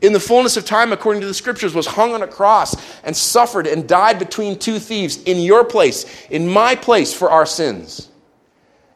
in 0.01 0.13
the 0.13 0.20
fullness 0.20 0.56
of 0.56 0.65
time, 0.65 0.94
according 0.94 1.22
to 1.22 1.27
the 1.27 1.34
scriptures, 1.34 1.74
was 1.74 1.86
hung 1.86 2.13
on 2.13 2.24
a 2.24 2.27
cross 2.27 2.75
and 3.03 3.15
suffered 3.15 3.68
and 3.68 3.88
died 3.88 4.18
between 4.18 4.58
two 4.58 4.79
thieves 4.79 5.22
in 5.24 5.39
your 5.39 5.63
place, 5.65 6.25
in 6.29 6.48
my 6.48 6.75
place 6.75 7.13
for 7.13 7.29
our 7.29 7.46
sins. 7.46 8.10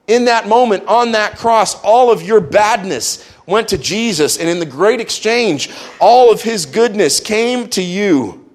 In 0.07 0.25
that 0.25 0.47
moment, 0.47 0.85
on 0.87 1.13
that 1.13 1.37
cross, 1.37 1.81
all 1.81 2.11
of 2.11 2.21
your 2.21 2.41
badness 2.41 3.29
went 3.45 3.69
to 3.69 3.77
Jesus, 3.77 4.37
and 4.37 4.49
in 4.49 4.59
the 4.59 4.65
great 4.65 5.01
exchange, 5.01 5.69
all 5.99 6.31
of 6.31 6.41
his 6.41 6.65
goodness 6.65 7.19
came 7.19 7.67
to 7.69 7.81
you. 7.81 8.49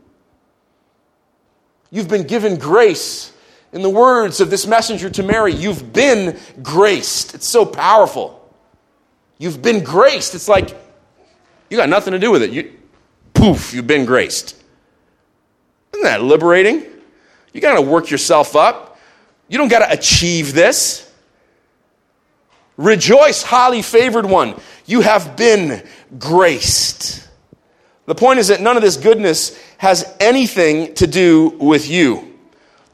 You've 1.90 2.08
been 2.08 2.26
given 2.26 2.56
grace. 2.56 3.32
In 3.72 3.82
the 3.82 3.90
words 3.90 4.40
of 4.40 4.48
this 4.48 4.66
messenger 4.66 5.10
to 5.10 5.22
Mary, 5.22 5.52
you've 5.54 5.92
been 5.92 6.38
graced. 6.62 7.34
It's 7.34 7.46
so 7.46 7.66
powerful. 7.66 8.34
You've 9.36 9.60
been 9.60 9.84
graced. 9.84 10.34
It's 10.34 10.48
like 10.48 10.74
you 11.70 11.76
got 11.76 11.88
nothing 11.88 12.12
to 12.12 12.18
do 12.18 12.30
with 12.30 12.42
it. 12.42 12.50
You, 12.50 12.72
poof, 13.34 13.74
you've 13.74 13.86
been 13.86 14.04
graced. 14.04 14.56
Isn't 15.92 16.04
that 16.04 16.22
liberating? 16.22 16.84
You 17.52 17.60
got 17.60 17.74
to 17.74 17.82
work 17.82 18.10
yourself 18.10 18.56
up. 18.56 18.98
You 19.48 19.58
don't 19.58 19.68
got 19.68 19.80
to 19.80 19.92
achieve 19.92 20.52
this. 20.52 21.10
Rejoice, 22.76 23.42
highly 23.42 23.82
favored 23.82 24.26
one. 24.26 24.54
You 24.86 25.00
have 25.00 25.36
been 25.36 25.86
graced. 26.18 27.28
The 28.06 28.14
point 28.14 28.38
is 28.38 28.48
that 28.48 28.60
none 28.60 28.76
of 28.76 28.82
this 28.82 28.96
goodness 28.96 29.58
has 29.78 30.16
anything 30.20 30.94
to 30.94 31.06
do 31.06 31.48
with 31.58 31.88
you. 31.88 32.27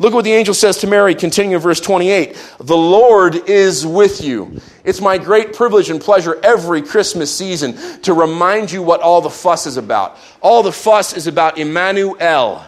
Look 0.05 0.13
at 0.13 0.17
what 0.17 0.25
the 0.27 0.35
angel 0.35 0.53
says 0.53 0.77
to 0.81 0.87
Mary, 0.87 1.15
continuing 1.15 1.55
in 1.55 1.61
verse 1.61 1.81
28. 1.81 2.37
The 2.59 2.77
Lord 2.77 3.49
is 3.49 3.87
with 3.87 4.23
you. 4.23 4.61
It's 4.85 5.01
my 5.01 5.17
great 5.17 5.55
privilege 5.55 5.89
and 5.89 5.99
pleasure 5.99 6.39
every 6.45 6.83
Christmas 6.83 7.35
season 7.35 7.73
to 8.03 8.13
remind 8.13 8.71
you 8.71 8.83
what 8.83 9.01
all 9.01 9.23
the 9.23 9.31
fuss 9.31 9.67
is 9.67 9.79
about. 9.79 10.19
All 10.43 10.63
the 10.63 10.73
fuss 10.73 11.17
is 11.17 11.27
about 11.27 11.57
Emmanuel. 11.57 12.67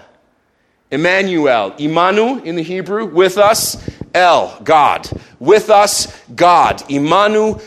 Emmanuel. 0.90 1.72
Imanu 1.72 2.42
in 2.42 2.56
the 2.56 2.62
Hebrew, 2.62 3.04
with 3.04 3.36
us, 3.36 3.86
El, 4.14 4.58
God. 4.64 5.06
With 5.38 5.68
us, 5.68 6.18
God. 6.34 6.90
Immanuel, 6.90 7.60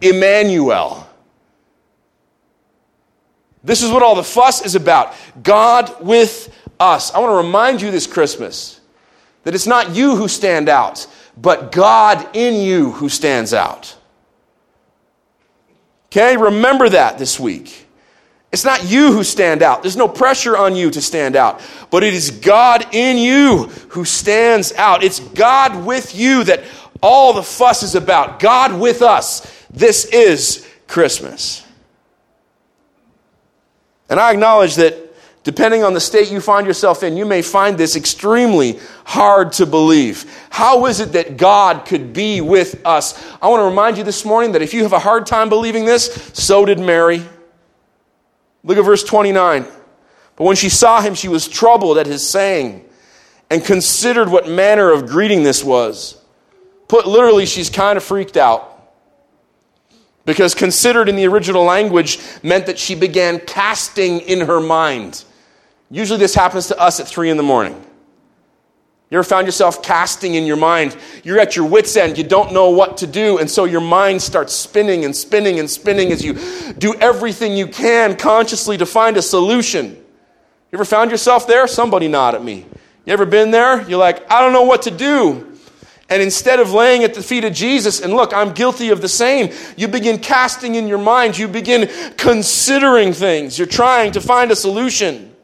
Emmanuel. 0.00 1.08
This 3.64 3.82
is 3.82 3.90
what 3.90 4.04
all 4.04 4.14
the 4.14 4.22
fuss 4.22 4.64
is 4.64 4.76
about. 4.76 5.14
God 5.42 6.00
with 6.00 6.54
us. 6.80 7.12
I 7.12 7.18
want 7.18 7.32
to 7.32 7.46
remind 7.46 7.80
you 7.80 7.90
this 7.90 8.06
Christmas 8.06 8.80
that 9.44 9.54
it's 9.54 9.66
not 9.66 9.94
you 9.94 10.16
who 10.16 10.28
stand 10.28 10.68
out, 10.68 11.06
but 11.36 11.72
God 11.72 12.36
in 12.36 12.60
you 12.60 12.92
who 12.92 13.08
stands 13.08 13.54
out. 13.54 13.96
Okay, 16.06 16.36
remember 16.36 16.88
that 16.88 17.18
this 17.18 17.38
week. 17.38 17.86
It's 18.50 18.64
not 18.64 18.88
you 18.88 19.12
who 19.12 19.24
stand 19.24 19.62
out. 19.62 19.82
There's 19.82 19.96
no 19.96 20.08
pressure 20.08 20.56
on 20.56 20.74
you 20.74 20.90
to 20.90 21.02
stand 21.02 21.36
out, 21.36 21.60
but 21.90 22.02
it 22.02 22.14
is 22.14 22.30
God 22.30 22.94
in 22.94 23.18
you 23.18 23.64
who 23.90 24.06
stands 24.06 24.72
out. 24.72 25.04
It's 25.04 25.20
God 25.20 25.84
with 25.84 26.16
you 26.16 26.44
that 26.44 26.62
all 27.02 27.34
the 27.34 27.42
fuss 27.42 27.82
is 27.82 27.94
about. 27.94 28.40
God 28.40 28.80
with 28.80 29.02
us. 29.02 29.66
This 29.70 30.06
is 30.06 30.66
Christmas. 30.86 31.64
And 34.08 34.18
I 34.18 34.32
acknowledge 34.32 34.76
that 34.76 35.07
Depending 35.48 35.82
on 35.82 35.94
the 35.94 36.00
state 36.00 36.30
you 36.30 36.42
find 36.42 36.66
yourself 36.66 37.02
in, 37.02 37.16
you 37.16 37.24
may 37.24 37.40
find 37.40 37.78
this 37.78 37.96
extremely 37.96 38.78
hard 39.06 39.50
to 39.50 39.64
believe. 39.64 40.30
How 40.50 40.84
is 40.84 41.00
it 41.00 41.12
that 41.12 41.38
God 41.38 41.86
could 41.86 42.12
be 42.12 42.42
with 42.42 42.84
us? 42.84 43.18
I 43.40 43.48
want 43.48 43.60
to 43.62 43.64
remind 43.64 43.96
you 43.96 44.04
this 44.04 44.26
morning 44.26 44.52
that 44.52 44.60
if 44.60 44.74
you 44.74 44.82
have 44.82 44.92
a 44.92 44.98
hard 44.98 45.24
time 45.24 45.48
believing 45.48 45.86
this, 45.86 46.32
so 46.34 46.66
did 46.66 46.78
Mary. 46.78 47.22
Look 48.62 48.76
at 48.76 48.84
verse 48.84 49.02
29. 49.02 49.64
But 50.36 50.44
when 50.44 50.54
she 50.54 50.68
saw 50.68 51.00
him, 51.00 51.14
she 51.14 51.28
was 51.28 51.48
troubled 51.48 51.96
at 51.96 52.06
his 52.06 52.28
saying 52.28 52.84
and 53.48 53.64
considered 53.64 54.28
what 54.28 54.50
manner 54.50 54.92
of 54.92 55.06
greeting 55.06 55.44
this 55.44 55.64
was. 55.64 56.22
Put 56.88 57.06
literally, 57.06 57.46
she's 57.46 57.70
kind 57.70 57.96
of 57.96 58.04
freaked 58.04 58.36
out. 58.36 58.70
Because 60.26 60.54
considered 60.54 61.08
in 61.08 61.16
the 61.16 61.26
original 61.26 61.64
language 61.64 62.18
meant 62.42 62.66
that 62.66 62.78
she 62.78 62.94
began 62.94 63.40
casting 63.40 64.20
in 64.20 64.42
her 64.42 64.60
mind. 64.60 65.24
Usually, 65.90 66.18
this 66.18 66.34
happens 66.34 66.66
to 66.68 66.78
us 66.78 67.00
at 67.00 67.08
three 67.08 67.30
in 67.30 67.36
the 67.36 67.42
morning. 67.42 67.74
You 69.10 69.16
ever 69.16 69.24
found 69.24 69.46
yourself 69.46 69.82
casting 69.82 70.34
in 70.34 70.44
your 70.44 70.58
mind? 70.58 70.94
You're 71.24 71.40
at 71.40 71.56
your 71.56 71.64
wits' 71.64 71.96
end. 71.96 72.18
You 72.18 72.24
don't 72.24 72.52
know 72.52 72.68
what 72.68 72.98
to 72.98 73.06
do. 73.06 73.38
And 73.38 73.50
so 73.50 73.64
your 73.64 73.80
mind 73.80 74.20
starts 74.20 74.52
spinning 74.52 75.06
and 75.06 75.16
spinning 75.16 75.58
and 75.58 75.70
spinning 75.70 76.12
as 76.12 76.22
you 76.22 76.38
do 76.74 76.94
everything 76.94 77.56
you 77.56 77.68
can 77.68 78.16
consciously 78.16 78.76
to 78.76 78.84
find 78.84 79.16
a 79.16 79.22
solution. 79.22 79.86
You 79.86 80.76
ever 80.76 80.84
found 80.84 81.10
yourself 81.10 81.46
there? 81.46 81.66
Somebody 81.66 82.06
nod 82.06 82.34
at 82.34 82.44
me. 82.44 82.66
You 83.06 83.14
ever 83.14 83.24
been 83.24 83.50
there? 83.50 83.88
You're 83.88 83.98
like, 83.98 84.30
I 84.30 84.42
don't 84.42 84.52
know 84.52 84.64
what 84.64 84.82
to 84.82 84.90
do. 84.90 85.56
And 86.10 86.20
instead 86.22 86.60
of 86.60 86.72
laying 86.72 87.02
at 87.02 87.14
the 87.14 87.22
feet 87.22 87.44
of 87.44 87.54
Jesus 87.54 88.02
and 88.02 88.12
look, 88.12 88.34
I'm 88.34 88.52
guilty 88.52 88.90
of 88.90 89.00
the 89.00 89.08
same, 89.08 89.54
you 89.76 89.88
begin 89.88 90.18
casting 90.18 90.74
in 90.74 90.86
your 90.86 90.98
mind, 90.98 91.38
you 91.38 91.48
begin 91.48 91.90
considering 92.18 93.14
things. 93.14 93.58
You're 93.58 93.66
trying 93.66 94.12
to 94.12 94.20
find 94.20 94.50
a 94.50 94.56
solution. 94.56 95.34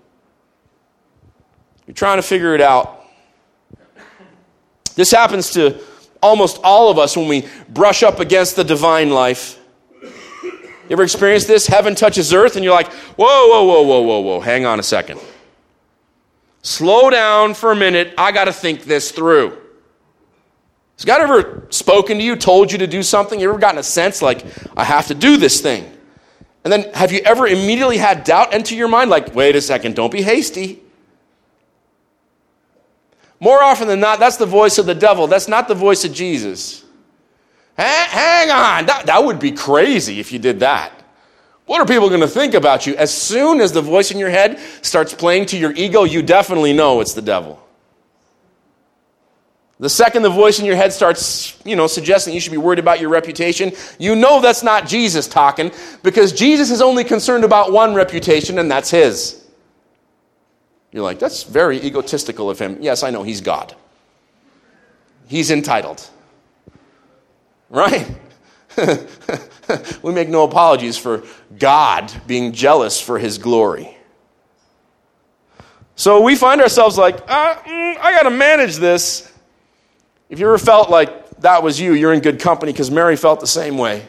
You're 1.87 1.95
trying 1.95 2.19
to 2.19 2.23
figure 2.23 2.55
it 2.55 2.61
out. 2.61 3.05
This 4.95 5.11
happens 5.11 5.51
to 5.51 5.81
almost 6.23 6.61
all 6.65 6.91
of 6.91 6.99
us 6.99 7.17
when 7.17 7.29
we 7.29 7.47
brush 7.69 8.03
up 8.03 8.21
against 8.21 8.57
the 8.57 8.65
divine 8.65 9.11
life. 9.11 9.61
You 10.03 10.91
ever 10.91 11.03
experienced 11.03 11.47
this? 11.47 11.67
Heaven 11.67 11.95
touches 11.95 12.33
earth, 12.33 12.57
and 12.57 12.65
you're 12.65 12.75
like, 12.75 12.93
whoa, 12.93 13.49
whoa, 13.49 13.65
whoa, 13.65 13.83
whoa, 13.83 14.01
whoa, 14.01 14.21
whoa, 14.21 14.41
hang 14.41 14.67
on 14.67 14.79
a 14.79 14.83
second. 14.83 15.21
Slow 16.63 17.11
down 17.11 17.55
for 17.55 17.73
a 17.73 17.77
minute. 17.77 18.15
I 18.17 18.33
got 18.33 18.45
to 18.45 18.53
think 18.53 18.85
this 18.85 19.11
through. 19.11 19.59
Has 20.97 21.05
God 21.05 21.21
ever 21.21 21.67
spoken 21.71 22.19
to 22.19 22.25
you, 22.25 22.37
told 22.37 22.71
you 22.71 22.79
to 22.79 22.87
do 22.87 23.03
something? 23.03 23.41
You 23.41 23.49
ever 23.49 23.59
gotten 23.59 23.79
a 23.79 23.83
sense 23.83 24.23
like, 24.23 24.45
I 24.77 24.85
have 24.85 25.09
to 25.09 25.15
do 25.15 25.37
this 25.37 25.61
thing? 25.61 25.91
And 26.63 26.73
then 26.73 26.93
have 26.95 27.13
you 27.13 27.21
ever 27.25 27.47
immediately 27.47 27.99
had 27.99 28.25
doubt 28.25 28.55
enter 28.55 28.75
your 28.75 28.89
mind? 28.89 29.11
Like, 29.11 29.35
wait 29.35 29.57
a 29.57 29.61
second, 29.61 29.97
don't 29.97 30.13
be 30.13 30.23
hasty. 30.23 30.84
More 33.45 33.63
often 33.63 33.89
than 33.89 34.01
not, 34.01 34.21
that's 34.21 34.39
the 34.39 34.47
voice 34.47 34.79
of 34.79 34.87
the 34.87 34.95
devil. 34.95 35.27
That's 35.27 35.49
not 35.49 35.69
the 35.69 35.75
voice 35.75 36.03
of 36.07 36.15
Jesus. 36.15 36.83
Hang 37.77 38.51
on, 38.51 38.87
that, 38.87 39.05
that 39.05 39.23
would 39.23 39.39
be 39.39 39.53
crazy 39.53 40.19
if 40.19 40.33
you 40.33 40.39
did 40.39 40.61
that. 40.61 40.93
What 41.67 41.79
are 41.79 41.85
people 41.85 42.09
going 42.09 42.23
to 42.23 42.27
think 42.27 42.55
about 42.55 42.87
you? 42.87 42.97
As 42.97 43.13
soon 43.13 43.61
as 43.61 43.71
the 43.71 43.83
voice 43.83 44.11
in 44.11 44.19
your 44.19 44.31
head 44.31 44.59
starts 44.81 45.13
playing 45.13 45.45
to 45.47 45.59
your 45.59 45.73
ego, 45.73 46.05
you 46.05 46.23
definitely 46.23 46.73
know 46.73 47.03
it's 47.03 47.13
the 47.13 47.21
devil. 47.21 47.63
The 49.79 49.91
second 49.91 50.23
the 50.23 50.31
voice 50.31 50.59
in 50.59 50.65
your 50.65 50.77
head 50.77 50.95
starts, 50.95 51.61
you 51.67 51.77
know, 51.77 51.87
suggesting 51.87 52.33
you 52.33 52.41
should 52.41 52.51
be 52.51 52.57
worried 52.57 52.79
about 52.79 52.99
your 52.99 53.11
reputation, 53.11 53.73
you 53.99 54.17
know 54.17 54.41
that's 54.41 54.63
not 54.63 54.89
Jesus 54.89 55.29
talking 55.29 55.71
because 56.03 56.33
Jesus 56.33 56.71
is 56.71 56.81
only 56.81 57.05
concerned 57.05 57.45
about 57.45 57.73
one 57.73 57.93
reputation 57.93 58.59
and 58.59 58.71
that's 58.71 58.91
his. 58.91 59.44
You're 60.95 61.03
like, 61.03 61.19
that's 61.19 61.43
very 61.43 61.85
egotistical 61.85 62.49
of 62.49 62.61
him. 62.61 62.79
Yes, 62.81 63.03
I 63.03 63.11
know 63.11 63.25
he's 63.25 63.41
God. 63.41 63.75
He's 65.27 65.51
entitled. 65.51 66.09
Right? 67.69 68.07
we 70.05 70.13
make 70.13 70.29
no 70.29 70.45
apologies 70.45 70.97
for 70.97 71.25
God 71.59 72.13
being 72.29 72.53
jealous 72.53 73.01
for 73.01 73.19
his 73.19 73.39
glory. 73.39 73.97
So 75.97 76.23
we 76.23 76.37
find 76.37 76.61
ourselves 76.61 76.97
like, 76.97 77.17
uh, 77.27 77.57
mm, 77.57 77.99
I 77.99 78.13
got 78.13 78.23
to 78.23 78.31
manage 78.31 78.77
this. 78.77 79.33
If 80.29 80.39
you 80.39 80.47
ever 80.47 80.59
felt 80.59 80.91
like 80.91 81.41
that 81.41 81.65
was 81.65 81.81
you, 81.81 81.95
you're 81.95 82.13
in 82.13 82.21
good 82.21 82.39
company 82.39 82.71
because 82.71 82.93
Mary 82.93 83.17
felt 83.17 83.41
the 83.41 83.49
same 83.49 83.79
way. 83.79 84.07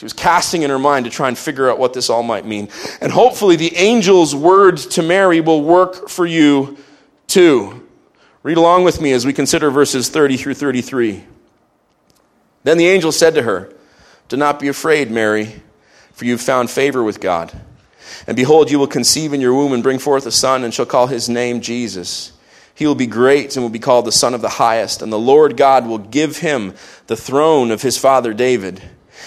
She 0.00 0.06
was 0.06 0.14
casting 0.14 0.62
in 0.62 0.70
her 0.70 0.78
mind 0.78 1.04
to 1.04 1.10
try 1.10 1.28
and 1.28 1.36
figure 1.36 1.70
out 1.70 1.78
what 1.78 1.92
this 1.92 2.08
all 2.08 2.22
might 2.22 2.46
mean. 2.46 2.70
And 3.02 3.12
hopefully, 3.12 3.56
the 3.56 3.76
angel's 3.76 4.34
words 4.34 4.86
to 4.86 5.02
Mary 5.02 5.42
will 5.42 5.62
work 5.62 6.08
for 6.08 6.24
you 6.24 6.78
too. 7.26 7.86
Read 8.42 8.56
along 8.56 8.84
with 8.84 8.98
me 8.98 9.12
as 9.12 9.26
we 9.26 9.34
consider 9.34 9.70
verses 9.70 10.08
30 10.08 10.38
through 10.38 10.54
33. 10.54 11.22
Then 12.62 12.78
the 12.78 12.86
angel 12.86 13.12
said 13.12 13.34
to 13.34 13.42
her, 13.42 13.74
Do 14.30 14.38
not 14.38 14.58
be 14.58 14.68
afraid, 14.68 15.10
Mary, 15.10 15.60
for 16.12 16.24
you've 16.24 16.40
found 16.40 16.70
favor 16.70 17.02
with 17.02 17.20
God. 17.20 17.52
And 18.26 18.38
behold, 18.38 18.70
you 18.70 18.78
will 18.78 18.86
conceive 18.86 19.34
in 19.34 19.42
your 19.42 19.52
womb 19.52 19.74
and 19.74 19.82
bring 19.82 19.98
forth 19.98 20.24
a 20.24 20.32
son, 20.32 20.64
and 20.64 20.72
shall 20.72 20.86
call 20.86 21.08
his 21.08 21.28
name 21.28 21.60
Jesus. 21.60 22.32
He 22.74 22.86
will 22.86 22.94
be 22.94 23.06
great 23.06 23.54
and 23.54 23.62
will 23.62 23.68
be 23.68 23.78
called 23.78 24.06
the 24.06 24.12
Son 24.12 24.32
of 24.32 24.40
the 24.40 24.48
Highest, 24.48 25.02
and 25.02 25.12
the 25.12 25.18
Lord 25.18 25.58
God 25.58 25.86
will 25.86 25.98
give 25.98 26.38
him 26.38 26.72
the 27.06 27.16
throne 27.18 27.70
of 27.70 27.82
his 27.82 27.98
father 27.98 28.32
David. 28.32 28.82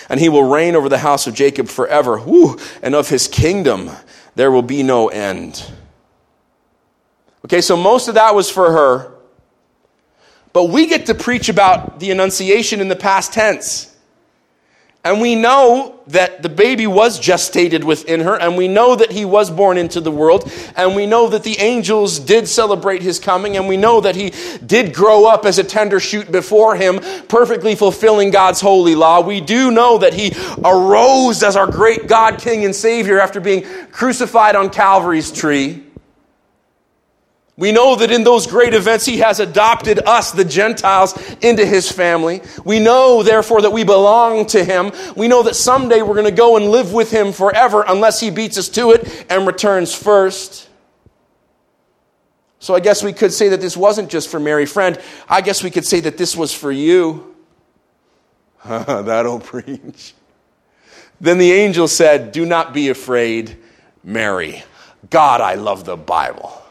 And 0.10 0.20
he 0.20 0.30
will 0.30 0.44
reign 0.44 0.76
over 0.76 0.90
the 0.90 0.98
house 0.98 1.28
of 1.28 1.34
Jacob 1.34 1.68
forever, 1.68 2.20
Woo! 2.20 2.58
and 2.82 2.96
of 2.96 3.10
his 3.10 3.28
kingdom 3.28 3.92
there 4.36 4.52
will 4.52 4.62
be 4.64 4.84
no 4.84 5.10
end. 5.10 5.64
Okay, 7.46 7.62
so 7.62 7.78
most 7.78 8.08
of 8.08 8.16
that 8.16 8.34
was 8.36 8.50
for 8.50 8.72
her. 8.72 9.12
But 10.54 10.66
we 10.66 10.88
get 10.88 11.08
to 11.08 11.16
preach 11.16 11.50
about 11.50 12.00
the 12.00 12.12
Annunciation 12.12 12.80
in 12.80 12.88
the 12.88 12.96
past 12.96 13.34
tense. 13.34 13.93
And 15.06 15.20
we 15.20 15.36
know 15.36 16.00
that 16.08 16.44
the 16.44 16.50
baby 16.50 16.88
was 16.88 17.20
gestated 17.20 17.84
within 17.84 18.22
her, 18.22 18.40
and 18.40 18.56
we 18.56 18.70
know 18.70 18.96
that 18.96 19.12
he 19.12 19.26
was 19.26 19.52
born 19.52 19.78
into 19.78 20.00
the 20.00 20.12
world, 20.12 20.50
and 20.78 20.96
we 20.96 21.06
know 21.06 21.28
that 21.28 21.44
the 21.44 21.60
angels 21.60 22.20
did 22.20 22.48
celebrate 22.48 23.02
his 23.02 23.20
coming, 23.20 23.58
and 23.58 23.68
we 23.68 23.76
know 23.76 24.00
that 24.00 24.16
he 24.16 24.32
did 24.66 24.94
grow 24.94 25.26
up 25.26 25.46
as 25.46 25.60
a 25.60 25.64
tender 25.64 26.00
shoot 26.00 26.32
before 26.32 26.78
him, 26.78 27.02
perfectly 27.28 27.76
fulfilling 27.76 28.32
God's 28.32 28.62
holy 28.62 28.96
law. 28.96 29.20
We 29.20 29.42
do 29.42 29.72
know 29.72 29.98
that 29.98 30.14
he 30.14 30.32
arose 30.64 31.44
as 31.44 31.58
our 31.58 31.68
great 31.68 32.08
God, 32.08 32.40
King, 32.40 32.64
and 32.64 32.74
Savior 32.74 33.20
after 33.20 33.42
being 33.42 33.66
crucified 33.92 34.56
on 34.56 34.70
Calvary's 34.70 35.34
tree. 35.34 35.84
We 37.56 37.72
know 37.72 37.96
that 37.96 38.10
in 38.10 38.24
those 38.24 38.48
great 38.48 38.74
events, 38.74 39.06
He 39.06 39.18
has 39.20 39.40
adopted 39.40 40.00
us, 40.00 40.32
the 40.32 40.46
Gentiles, 40.46 41.14
into 41.42 41.66
His 41.66 41.92
family. 41.92 42.42
We 42.66 42.80
know, 42.80 43.22
therefore, 43.22 43.62
that 43.62 43.72
we 43.72 43.84
belong 43.84 44.48
to 44.48 44.64
Him. 44.64 44.92
We 45.16 45.28
know 45.28 45.44
that 45.44 45.56
someday 45.56 46.02
we're 46.02 46.16
going 46.16 46.26
to 46.26 46.32
go 46.32 46.58
and 46.58 46.72
live 46.72 46.94
with 46.94 47.12
Him 47.12 47.32
forever 47.32 47.86
unless 47.88 48.20
He 48.20 48.32
beats 48.32 48.58
us 48.58 48.70
to 48.70 48.92
it 48.92 49.26
and 49.30 49.46
returns 49.46 49.94
first. 49.94 50.68
So 52.58 52.74
I 52.74 52.80
guess 52.80 53.04
we 53.04 53.14
could 53.14 53.34
say 53.34 53.50
that 53.50 53.62
this 53.62 53.78
wasn't 53.78 54.10
just 54.10 54.30
for 54.30 54.40
Mary 54.40 54.66
Friend. 54.66 55.00
I 55.30 55.42
guess 55.42 55.64
we 55.64 55.70
could 55.70 55.86
say 55.86 56.00
that 56.00 56.18
this 56.18 56.36
was 56.36 56.54
for 56.54 56.72
you. 56.72 57.36
That'll 58.66 59.42
preach. 59.42 60.16
Then 61.22 61.38
the 61.38 61.52
angel 61.52 61.88
said, 61.88 62.32
Do 62.32 62.46
not 62.46 62.74
be 62.74 62.90
afraid, 62.90 63.58
Mary. 64.04 64.64
God, 65.10 65.40
I 65.40 65.56
love 65.56 65.86
the 65.86 65.98
Bible. 65.98 66.63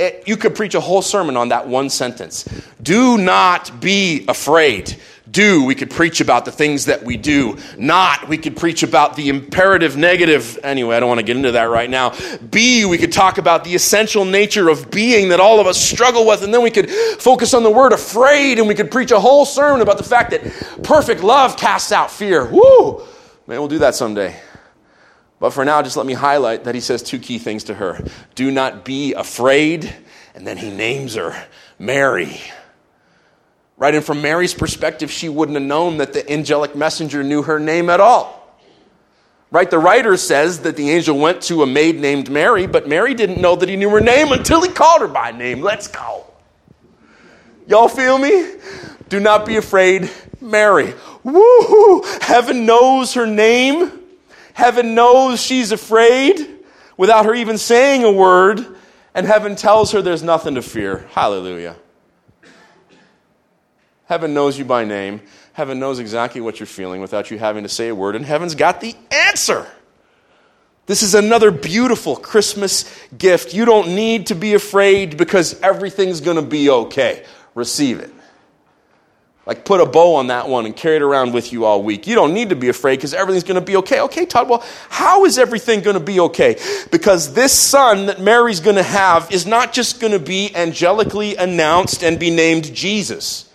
It, 0.00 0.26
you 0.26 0.38
could 0.38 0.54
preach 0.54 0.74
a 0.74 0.80
whole 0.80 1.02
sermon 1.02 1.36
on 1.36 1.50
that 1.50 1.68
one 1.68 1.90
sentence. 1.90 2.48
Do 2.82 3.18
not 3.18 3.82
be 3.82 4.24
afraid. 4.28 4.96
Do, 5.30 5.64
we 5.64 5.74
could 5.74 5.90
preach 5.90 6.22
about 6.22 6.46
the 6.46 6.50
things 6.50 6.86
that 6.86 7.04
we 7.04 7.18
do. 7.18 7.58
Not, 7.76 8.26
we 8.26 8.38
could 8.38 8.56
preach 8.56 8.82
about 8.82 9.14
the 9.14 9.28
imperative 9.28 9.98
negative. 9.98 10.58
Anyway, 10.64 10.96
I 10.96 11.00
don't 11.00 11.08
want 11.10 11.20
to 11.20 11.26
get 11.26 11.36
into 11.36 11.52
that 11.52 11.64
right 11.64 11.88
now. 11.88 12.14
Be, 12.50 12.86
we 12.86 12.96
could 12.96 13.12
talk 13.12 13.36
about 13.36 13.62
the 13.62 13.74
essential 13.74 14.24
nature 14.24 14.70
of 14.70 14.90
being 14.90 15.28
that 15.28 15.38
all 15.38 15.60
of 15.60 15.66
us 15.66 15.78
struggle 15.78 16.26
with. 16.26 16.42
And 16.42 16.52
then 16.52 16.62
we 16.62 16.70
could 16.70 16.90
focus 16.90 17.52
on 17.52 17.62
the 17.62 17.70
word 17.70 17.92
afraid 17.92 18.58
and 18.58 18.66
we 18.66 18.74
could 18.74 18.90
preach 18.90 19.10
a 19.10 19.20
whole 19.20 19.44
sermon 19.44 19.82
about 19.82 19.98
the 19.98 20.04
fact 20.04 20.30
that 20.30 20.42
perfect 20.82 21.22
love 21.22 21.58
casts 21.58 21.92
out 21.92 22.10
fear. 22.10 22.46
Woo! 22.46 23.06
Man, 23.46 23.58
we'll 23.58 23.68
do 23.68 23.80
that 23.80 23.94
someday. 23.94 24.34
But 25.40 25.50
for 25.50 25.64
now, 25.64 25.80
just 25.82 25.96
let 25.96 26.04
me 26.06 26.12
highlight 26.12 26.64
that 26.64 26.74
he 26.74 26.82
says 26.82 27.02
two 27.02 27.18
key 27.18 27.38
things 27.38 27.64
to 27.64 27.74
her 27.74 28.04
do 28.36 28.50
not 28.50 28.84
be 28.84 29.14
afraid, 29.14 29.92
and 30.34 30.46
then 30.46 30.58
he 30.58 30.70
names 30.70 31.14
her 31.14 31.44
Mary. 31.78 32.40
Right? 33.78 33.94
And 33.94 34.04
from 34.04 34.20
Mary's 34.20 34.52
perspective, 34.52 35.10
she 35.10 35.30
wouldn't 35.30 35.56
have 35.56 35.66
known 35.66 35.96
that 35.96 36.12
the 36.12 36.30
angelic 36.30 36.76
messenger 36.76 37.24
knew 37.24 37.42
her 37.42 37.58
name 37.58 37.88
at 37.88 37.98
all. 37.98 38.36
Right? 39.50 39.68
The 39.68 39.78
writer 39.78 40.18
says 40.18 40.60
that 40.60 40.76
the 40.76 40.90
angel 40.90 41.18
went 41.18 41.40
to 41.44 41.62
a 41.62 41.66
maid 41.66 41.98
named 41.98 42.30
Mary, 42.30 42.66
but 42.66 42.86
Mary 42.86 43.14
didn't 43.14 43.40
know 43.40 43.56
that 43.56 43.68
he 43.68 43.76
knew 43.76 43.88
her 43.88 44.00
name 44.00 44.32
until 44.32 44.62
he 44.62 44.68
called 44.68 45.00
her 45.00 45.08
by 45.08 45.32
name. 45.32 45.62
Let's 45.62 45.88
go. 45.88 46.26
Y'all 47.66 47.88
feel 47.88 48.18
me? 48.18 48.56
Do 49.08 49.18
not 49.18 49.46
be 49.46 49.56
afraid, 49.56 50.10
Mary. 50.40 50.92
Woo! 51.24 51.62
Hoo. 51.62 52.02
Heaven 52.20 52.66
knows 52.66 53.14
her 53.14 53.26
name. 53.26 53.99
Heaven 54.54 54.94
knows 54.94 55.40
she's 55.40 55.72
afraid 55.72 56.58
without 56.96 57.24
her 57.26 57.34
even 57.34 57.58
saying 57.58 58.04
a 58.04 58.12
word, 58.12 58.64
and 59.14 59.26
heaven 59.26 59.56
tells 59.56 59.92
her 59.92 60.02
there's 60.02 60.22
nothing 60.22 60.54
to 60.56 60.62
fear. 60.62 61.08
Hallelujah. 61.12 61.76
Heaven 64.04 64.34
knows 64.34 64.58
you 64.58 64.64
by 64.64 64.84
name. 64.84 65.20
Heaven 65.52 65.78
knows 65.78 65.98
exactly 65.98 66.40
what 66.40 66.58
you're 66.58 66.66
feeling 66.66 67.00
without 67.00 67.30
you 67.30 67.38
having 67.38 67.62
to 67.62 67.68
say 67.68 67.88
a 67.88 67.94
word, 67.94 68.16
and 68.16 68.24
heaven's 68.24 68.54
got 68.54 68.80
the 68.80 68.94
answer. 69.10 69.66
This 70.86 71.02
is 71.02 71.14
another 71.14 71.52
beautiful 71.52 72.16
Christmas 72.16 72.84
gift. 73.16 73.54
You 73.54 73.64
don't 73.64 73.94
need 73.94 74.26
to 74.26 74.34
be 74.34 74.54
afraid 74.54 75.16
because 75.16 75.60
everything's 75.60 76.20
going 76.20 76.36
to 76.36 76.42
be 76.42 76.68
okay. 76.68 77.24
Receive 77.54 78.00
it. 78.00 78.12
Like, 79.46 79.64
put 79.64 79.80
a 79.80 79.86
bow 79.86 80.16
on 80.16 80.26
that 80.26 80.48
one 80.48 80.66
and 80.66 80.76
carry 80.76 80.96
it 80.96 81.02
around 81.02 81.32
with 81.32 81.52
you 81.52 81.64
all 81.64 81.82
week. 81.82 82.06
You 82.06 82.14
don't 82.14 82.34
need 82.34 82.50
to 82.50 82.56
be 82.56 82.68
afraid 82.68 82.96
because 82.96 83.14
everything's 83.14 83.44
going 83.44 83.58
to 83.58 83.64
be 83.64 83.76
okay. 83.78 84.00
Okay, 84.02 84.26
Todd, 84.26 84.48
well, 84.48 84.62
how 84.90 85.24
is 85.24 85.38
everything 85.38 85.80
going 85.80 85.94
to 85.94 86.00
be 86.00 86.20
okay? 86.20 86.56
Because 86.90 87.32
this 87.32 87.52
son 87.52 88.06
that 88.06 88.20
Mary's 88.20 88.60
going 88.60 88.76
to 88.76 88.82
have 88.82 89.32
is 89.32 89.46
not 89.46 89.72
just 89.72 89.98
going 89.98 90.12
to 90.12 90.18
be 90.18 90.50
angelically 90.54 91.36
announced 91.36 92.04
and 92.04 92.18
be 92.18 92.30
named 92.30 92.74
Jesus. 92.74 93.50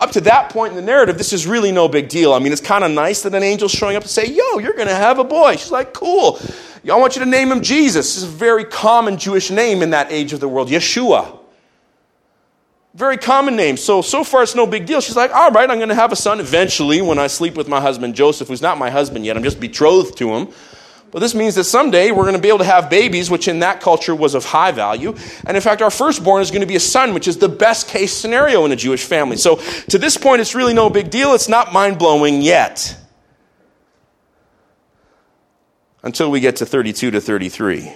Up 0.00 0.12
to 0.12 0.20
that 0.22 0.50
point 0.50 0.70
in 0.70 0.76
the 0.76 0.82
narrative, 0.82 1.18
this 1.18 1.32
is 1.32 1.46
really 1.46 1.72
no 1.72 1.88
big 1.88 2.08
deal. 2.08 2.32
I 2.32 2.38
mean, 2.38 2.52
it's 2.52 2.60
kind 2.60 2.84
of 2.84 2.90
nice 2.90 3.22
that 3.22 3.34
an 3.34 3.42
angel's 3.42 3.72
showing 3.72 3.96
up 3.96 4.04
to 4.04 4.08
say, 4.08 4.26
Yo, 4.26 4.58
you're 4.58 4.74
going 4.74 4.88
to 4.88 4.94
have 4.94 5.18
a 5.18 5.24
boy. 5.24 5.56
She's 5.56 5.72
like, 5.72 5.92
Cool. 5.92 6.40
I 6.90 6.96
want 6.96 7.16
you 7.16 7.24
to 7.24 7.28
name 7.28 7.52
him 7.52 7.60
Jesus. 7.60 8.16
It's 8.16 8.24
a 8.24 8.28
very 8.28 8.64
common 8.64 9.18
Jewish 9.18 9.50
name 9.50 9.82
in 9.82 9.90
that 9.90 10.10
age 10.10 10.32
of 10.32 10.40
the 10.40 10.48
world, 10.48 10.68
Yeshua. 10.68 11.37
Very 12.98 13.16
common 13.16 13.54
name. 13.54 13.76
So, 13.76 14.02
so 14.02 14.24
far 14.24 14.42
it's 14.42 14.56
no 14.56 14.66
big 14.66 14.84
deal. 14.84 15.00
She's 15.00 15.14
like, 15.14 15.30
all 15.32 15.52
right, 15.52 15.70
I'm 15.70 15.78
going 15.78 15.88
to 15.88 15.94
have 15.94 16.10
a 16.10 16.16
son 16.16 16.40
eventually 16.40 17.00
when 17.00 17.16
I 17.16 17.28
sleep 17.28 17.54
with 17.54 17.68
my 17.68 17.80
husband 17.80 18.16
Joseph, 18.16 18.48
who's 18.48 18.60
not 18.60 18.76
my 18.76 18.90
husband 18.90 19.24
yet. 19.24 19.36
I'm 19.36 19.44
just 19.44 19.60
betrothed 19.60 20.18
to 20.18 20.34
him. 20.34 20.48
But 21.12 21.20
this 21.20 21.32
means 21.32 21.54
that 21.54 21.62
someday 21.62 22.10
we're 22.10 22.24
going 22.24 22.34
to 22.34 22.42
be 22.42 22.48
able 22.48 22.58
to 22.58 22.64
have 22.64 22.90
babies, 22.90 23.30
which 23.30 23.46
in 23.46 23.60
that 23.60 23.80
culture 23.80 24.16
was 24.16 24.34
of 24.34 24.44
high 24.44 24.72
value. 24.72 25.14
And 25.46 25.56
in 25.56 25.62
fact, 25.62 25.80
our 25.80 25.92
firstborn 25.92 26.42
is 26.42 26.50
going 26.50 26.62
to 26.62 26.66
be 26.66 26.74
a 26.74 26.80
son, 26.80 27.14
which 27.14 27.28
is 27.28 27.38
the 27.38 27.48
best 27.48 27.86
case 27.86 28.12
scenario 28.12 28.64
in 28.64 28.72
a 28.72 28.76
Jewish 28.76 29.04
family. 29.04 29.36
So 29.36 29.60
to 29.90 29.96
this 29.96 30.16
point, 30.16 30.40
it's 30.40 30.56
really 30.56 30.74
no 30.74 30.90
big 30.90 31.08
deal. 31.08 31.34
It's 31.34 31.48
not 31.48 31.72
mind 31.72 32.00
blowing 32.00 32.42
yet. 32.42 32.96
Until 36.02 36.32
we 36.32 36.40
get 36.40 36.56
to 36.56 36.66
32 36.66 37.12
to 37.12 37.20
33. 37.20 37.92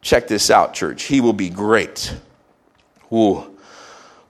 Check 0.00 0.26
this 0.26 0.50
out, 0.50 0.74
church. 0.74 1.04
He 1.04 1.20
will 1.20 1.32
be 1.32 1.48
great. 1.48 2.12
Ooh. 3.12 3.54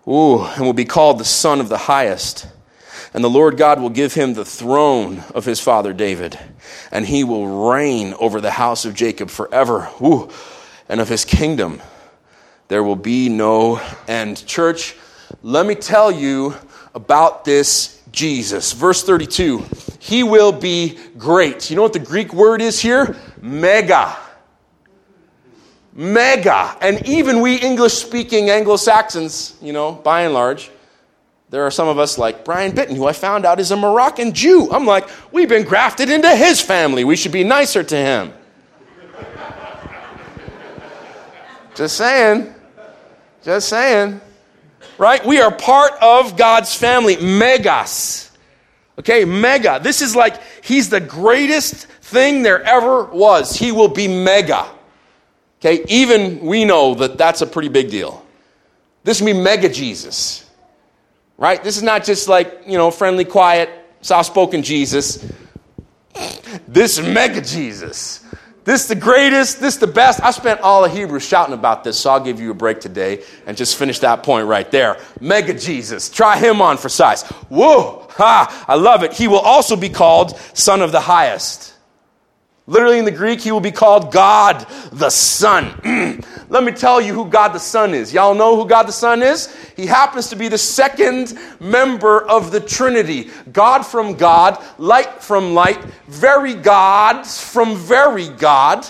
Ooh. 0.08 0.42
And 0.42 0.64
will 0.64 0.72
be 0.72 0.84
called 0.84 1.18
the 1.18 1.24
Son 1.24 1.60
of 1.60 1.68
the 1.68 1.76
Highest. 1.76 2.46
And 3.12 3.22
the 3.22 3.30
Lord 3.30 3.56
God 3.56 3.80
will 3.80 3.90
give 3.90 4.14
him 4.14 4.34
the 4.34 4.44
throne 4.44 5.22
of 5.34 5.44
his 5.44 5.60
father 5.60 5.92
David, 5.92 6.38
and 6.92 7.06
he 7.06 7.24
will 7.24 7.70
reign 7.70 8.14
over 8.20 8.40
the 8.40 8.50
house 8.50 8.84
of 8.84 8.94
Jacob 8.94 9.30
forever. 9.30 9.88
Ooh. 10.02 10.28
And 10.88 11.00
of 11.00 11.08
his 11.08 11.24
kingdom 11.24 11.80
there 12.68 12.82
will 12.82 12.96
be 12.96 13.28
no 13.28 13.80
end. 14.06 14.46
Church, 14.46 14.94
let 15.42 15.66
me 15.66 15.74
tell 15.74 16.12
you 16.12 16.54
about 16.94 17.44
this 17.44 18.02
Jesus. 18.12 18.72
Verse 18.72 19.02
32 19.02 19.64
He 19.98 20.22
will 20.22 20.52
be 20.52 20.98
great. 21.16 21.70
You 21.70 21.76
know 21.76 21.82
what 21.82 21.94
the 21.94 21.98
Greek 21.98 22.32
word 22.32 22.60
is 22.60 22.80
here? 22.80 23.16
Mega. 23.40 24.16
Mega. 25.98 26.76
And 26.80 27.04
even 27.08 27.40
we 27.40 27.56
English 27.56 27.94
speaking 27.94 28.50
Anglo 28.50 28.76
Saxons, 28.76 29.56
you 29.60 29.72
know, 29.72 29.90
by 29.90 30.22
and 30.22 30.32
large, 30.32 30.70
there 31.50 31.64
are 31.64 31.72
some 31.72 31.88
of 31.88 31.98
us 31.98 32.16
like 32.16 32.44
Brian 32.44 32.72
Bitten, 32.72 32.94
who 32.94 33.06
I 33.06 33.12
found 33.12 33.44
out 33.44 33.58
is 33.58 33.72
a 33.72 33.76
Moroccan 33.76 34.32
Jew. 34.32 34.70
I'm 34.70 34.86
like, 34.86 35.08
we've 35.32 35.48
been 35.48 35.64
grafted 35.64 36.08
into 36.08 36.36
his 36.36 36.60
family. 36.60 37.02
We 37.02 37.16
should 37.16 37.32
be 37.32 37.42
nicer 37.42 37.82
to 37.82 37.96
him. 37.96 38.32
Just 41.74 41.96
saying. 41.96 42.54
Just 43.42 43.68
saying. 43.68 44.20
Right? 44.98 45.26
We 45.26 45.40
are 45.40 45.50
part 45.50 45.94
of 46.00 46.36
God's 46.36 46.76
family. 46.76 47.16
Megas. 47.16 48.30
Okay, 49.00 49.24
mega. 49.24 49.80
This 49.82 50.00
is 50.00 50.14
like 50.14 50.40
he's 50.62 50.90
the 50.90 51.00
greatest 51.00 51.86
thing 52.02 52.42
there 52.42 52.62
ever 52.62 53.06
was. 53.06 53.56
He 53.56 53.72
will 53.72 53.88
be 53.88 54.06
mega. 54.06 54.77
Okay, 55.60 55.84
even 55.88 56.40
we 56.40 56.64
know 56.64 56.94
that 56.94 57.18
that's 57.18 57.40
a 57.40 57.46
pretty 57.46 57.68
big 57.68 57.90
deal. 57.90 58.24
This 59.04 59.20
will 59.20 59.26
be 59.26 59.32
mega 59.32 59.68
Jesus 59.68 60.48
right? 61.38 61.62
This 61.62 61.76
is 61.76 61.82
not 61.82 62.04
just 62.04 62.28
like, 62.28 62.62
you 62.66 62.76
know, 62.76 62.90
friendly, 62.90 63.24
quiet, 63.24 63.70
soft 64.02 64.26
spoken 64.26 64.62
Jesus. 64.62 65.24
This 66.66 66.98
is 66.98 67.06
mega 67.06 67.40
Jesus. 67.40 68.24
This 68.64 68.86
the 68.86 68.96
greatest, 68.96 69.60
this 69.60 69.76
the 69.76 69.86
best. 69.86 70.22
I 70.22 70.30
spent 70.30 70.60
all 70.60 70.84
of 70.84 70.92
Hebrew 70.92 71.20
shouting 71.20 71.54
about 71.54 71.84
this, 71.84 71.98
so 71.98 72.10
I'll 72.10 72.20
give 72.20 72.38
you 72.38 72.50
a 72.50 72.54
break 72.54 72.80
today 72.80 73.22
and 73.46 73.56
just 73.56 73.78
finish 73.78 74.00
that 74.00 74.22
point 74.22 74.46
right 74.46 74.70
there. 74.70 74.98
Mega 75.20 75.54
Jesus. 75.54 76.10
Try 76.10 76.38
him 76.38 76.60
on 76.60 76.76
for 76.76 76.90
size. 76.90 77.22
Whoa! 77.48 78.06
Ha! 78.10 78.66
I 78.68 78.74
love 78.74 79.04
it. 79.04 79.14
He 79.14 79.26
will 79.26 79.38
also 79.38 79.74
be 79.74 79.88
called 79.88 80.38
Son 80.52 80.82
of 80.82 80.92
the 80.92 81.00
Highest. 81.00 81.72
Literally 82.68 82.98
in 82.98 83.06
the 83.06 83.10
Greek, 83.10 83.40
he 83.40 83.50
will 83.50 83.60
be 83.60 83.72
called 83.72 84.12
God 84.12 84.66
the 84.92 85.08
Son. 85.08 85.72
Let 86.50 86.64
me 86.64 86.70
tell 86.70 87.00
you 87.00 87.14
who 87.14 87.24
God 87.24 87.54
the 87.54 87.58
Son 87.58 87.94
is. 87.94 88.12
Y'all 88.12 88.34
know 88.34 88.56
who 88.56 88.68
God 88.68 88.82
the 88.82 88.92
Son 88.92 89.22
is? 89.22 89.56
He 89.74 89.86
happens 89.86 90.28
to 90.28 90.36
be 90.36 90.48
the 90.48 90.58
second 90.58 91.32
member 91.60 92.28
of 92.28 92.50
the 92.50 92.60
Trinity. 92.60 93.30
God 93.54 93.86
from 93.86 94.16
God, 94.16 94.62
light 94.76 95.22
from 95.22 95.54
light, 95.54 95.82
very 96.08 96.52
God 96.52 97.26
from 97.26 97.74
very 97.74 98.28
God. 98.28 98.84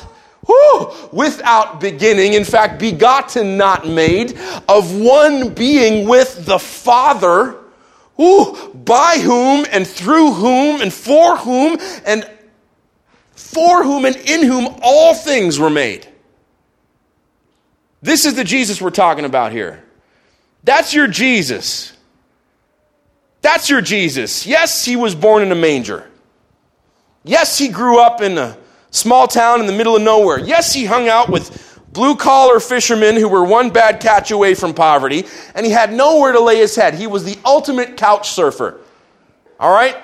Whew, 0.45 0.91
without 1.13 1.81
beginning, 1.81 2.33
in 2.33 2.43
fact, 2.43 2.81
begotten, 2.81 3.57
not 3.57 3.87
made, 3.87 4.37
of 4.69 4.93
one 4.99 5.55
being 5.55 6.09
with 6.09 6.47
the 6.47 6.59
Father, 6.59 7.55
by 8.17 9.21
whom 9.23 9.67
and 9.71 9.87
through 9.87 10.33
whom 10.33 10.81
and 10.81 10.93
for 10.93 11.37
whom 11.37 11.79
and 12.05 12.29
for 13.39 13.85
whom 13.85 14.05
and 14.05 14.17
in 14.17 14.43
whom 14.43 14.69
all 14.83 15.15
things 15.15 15.61
were 15.61 15.71
made. 15.71 16.07
This 18.03 18.27
is 18.27 18.35
the 18.35 18.45
Jesus 18.45 18.83
we're 18.83 18.91
talking 18.91 19.25
about 19.25 19.53
here. 19.53 19.85
That's 20.65 20.93
your 20.93 21.07
Jesus. 21.07 21.93
That's 23.41 23.71
your 23.71 23.81
Jesus. 23.81 24.45
Yes, 24.45 24.85
he 24.85 24.97
was 24.97 25.15
born 25.15 25.45
in 25.45 25.53
a 25.53 25.55
manger. 25.55 26.11
Yes, 27.23 27.57
he 27.57 27.69
grew 27.69 28.01
up 28.01 28.21
in 28.21 28.37
a 28.39 28.59
small 28.91 29.29
town 29.29 29.61
in 29.61 29.67
the 29.67 29.73
middle 29.73 29.95
of 29.95 30.03
nowhere. 30.03 30.41
Yes, 30.41 30.75
he 30.75 30.85
hung 30.85 31.09
out 31.09 31.29
with 31.29 31.81
blue 31.93 32.17
collar 32.17 32.59
fishermen 32.59 33.15
who 33.15 33.29
were 33.29 33.45
one 33.45 33.71
bad 33.71 34.01
catch 34.01 34.33
away 34.33 34.55
from 34.55 34.75
poverty, 34.75 35.25
and 35.55 35.65
he 35.65 35.71
had 35.71 35.93
nowhere 35.93 36.33
to 36.33 36.41
lay 36.41 36.57
his 36.57 36.75
head. 36.75 36.95
He 36.95 37.07
was 37.07 37.25
the 37.25 37.39
ultimate 37.45 37.97
couch 37.97 38.31
surfer. 38.31 38.81
All 39.61 39.73
right? 39.73 39.97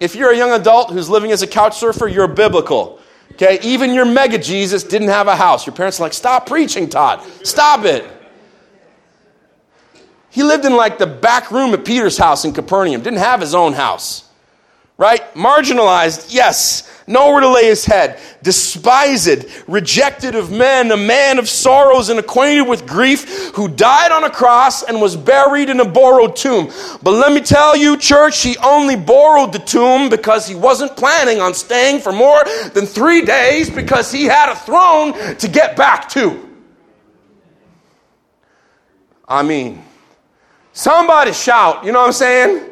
If 0.00 0.14
you're 0.14 0.32
a 0.32 0.36
young 0.36 0.52
adult 0.52 0.90
who's 0.90 1.08
living 1.08 1.32
as 1.32 1.42
a 1.42 1.46
couch 1.46 1.78
surfer, 1.78 2.08
you're 2.08 2.28
biblical. 2.28 2.98
Okay, 3.32 3.58
even 3.62 3.92
your 3.94 4.04
mega 4.04 4.38
Jesus 4.38 4.84
didn't 4.84 5.08
have 5.08 5.26
a 5.28 5.36
house. 5.36 5.66
Your 5.66 5.74
parents 5.74 5.98
are 5.98 6.04
like, 6.04 6.12
stop 6.12 6.46
preaching, 6.46 6.88
Todd. 6.88 7.22
Stop 7.42 7.84
it. 7.84 8.04
He 10.30 10.42
lived 10.42 10.64
in 10.64 10.76
like 10.76 10.98
the 10.98 11.06
back 11.06 11.50
room 11.50 11.74
at 11.74 11.84
Peter's 11.84 12.18
house 12.18 12.44
in 12.44 12.52
Capernaum, 12.52 13.02
didn't 13.02 13.20
have 13.20 13.40
his 13.40 13.54
own 13.54 13.72
house. 13.72 14.28
Right? 14.96 15.22
Marginalized, 15.34 16.32
yes 16.32 16.93
nowhere 17.06 17.40
to 17.40 17.48
lay 17.48 17.66
his 17.66 17.84
head, 17.84 18.20
despised, 18.42 19.46
rejected 19.66 20.34
of 20.34 20.50
men, 20.50 20.90
a 20.90 20.96
man 20.96 21.38
of 21.38 21.48
sorrows 21.48 22.08
and 22.08 22.18
acquainted 22.18 22.68
with 22.68 22.86
grief, 22.86 23.50
who 23.54 23.68
died 23.68 24.12
on 24.12 24.24
a 24.24 24.30
cross 24.30 24.82
and 24.82 25.00
was 25.00 25.16
buried 25.16 25.68
in 25.68 25.80
a 25.80 25.84
borrowed 25.84 26.36
tomb. 26.36 26.70
But 27.02 27.12
let 27.12 27.32
me 27.32 27.40
tell 27.40 27.76
you, 27.76 27.96
church, 27.96 28.42
he 28.42 28.56
only 28.58 28.96
borrowed 28.96 29.52
the 29.52 29.58
tomb 29.58 30.08
because 30.08 30.46
he 30.46 30.54
wasn't 30.54 30.96
planning 30.96 31.40
on 31.40 31.54
staying 31.54 32.00
for 32.00 32.12
more 32.12 32.42
than 32.72 32.86
three 32.86 33.22
days 33.22 33.70
because 33.70 34.10
he 34.10 34.24
had 34.24 34.50
a 34.50 34.56
throne 34.56 35.12
to 35.36 35.48
get 35.48 35.76
back 35.76 36.08
to. 36.10 36.50
I 39.26 39.42
mean, 39.42 39.82
somebody 40.72 41.32
shout, 41.32 41.84
you 41.84 41.92
know 41.92 42.00
what 42.00 42.08
I'm 42.08 42.12
saying? 42.12 42.70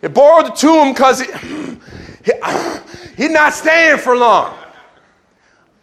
He 0.00 0.08
borrowed 0.08 0.46
the 0.46 0.50
tomb 0.50 0.92
because 0.92 1.20
He's 3.16 3.30
not 3.30 3.52
staying 3.52 3.98
for 3.98 4.16
long. 4.16 4.56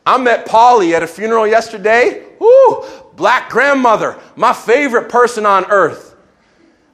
I 0.05 0.17
met 0.17 0.45
Polly 0.45 0.95
at 0.95 1.03
a 1.03 1.07
funeral 1.07 1.47
yesterday. 1.47 2.25
Woo, 2.39 2.85
black 3.15 3.49
grandmother, 3.49 4.17
my 4.35 4.53
favorite 4.53 5.09
person 5.09 5.45
on 5.45 5.65
earth. 5.65 6.15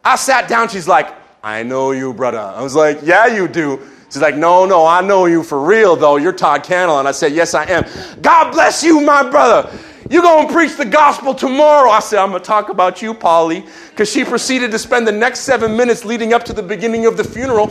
I 0.03 0.15
sat 0.15 0.47
down, 0.47 0.69
she's 0.69 0.87
like, 0.87 1.13
I 1.43 1.63
know 1.63 1.91
you, 1.91 2.13
brother. 2.13 2.39
I 2.39 2.61
was 2.61 2.75
like, 2.75 2.99
Yeah, 3.03 3.27
you 3.27 3.47
do. 3.47 3.79
She's 4.09 4.21
like, 4.21 4.35
No, 4.35 4.65
no, 4.65 4.85
I 4.85 5.01
know 5.01 5.25
you 5.25 5.43
for 5.43 5.63
real, 5.63 5.95
though. 5.95 6.17
You're 6.17 6.33
Todd 6.33 6.63
Cannell. 6.63 6.99
And 6.99 7.07
I 7.07 7.11
said, 7.11 7.33
Yes, 7.33 7.53
I 7.53 7.65
am. 7.65 7.85
God 8.21 8.51
bless 8.51 8.83
you, 8.83 9.01
my 9.01 9.29
brother. 9.29 9.69
You're 10.09 10.21
going 10.21 10.47
to 10.47 10.53
preach 10.53 10.77
the 10.77 10.85
gospel 10.85 11.33
tomorrow. 11.33 11.89
I 11.89 11.99
said, 11.99 12.19
I'm 12.19 12.29
going 12.29 12.41
to 12.41 12.45
talk 12.45 12.69
about 12.69 13.01
you, 13.01 13.13
Polly. 13.13 13.65
Because 13.89 14.09
she 14.09 14.23
proceeded 14.23 14.71
to 14.71 14.79
spend 14.79 15.05
the 15.07 15.11
next 15.11 15.41
seven 15.41 15.75
minutes 15.75 16.05
leading 16.05 16.33
up 16.33 16.43
to 16.45 16.53
the 16.53 16.63
beginning 16.63 17.05
of 17.05 17.17
the 17.17 17.23
funeral 17.23 17.65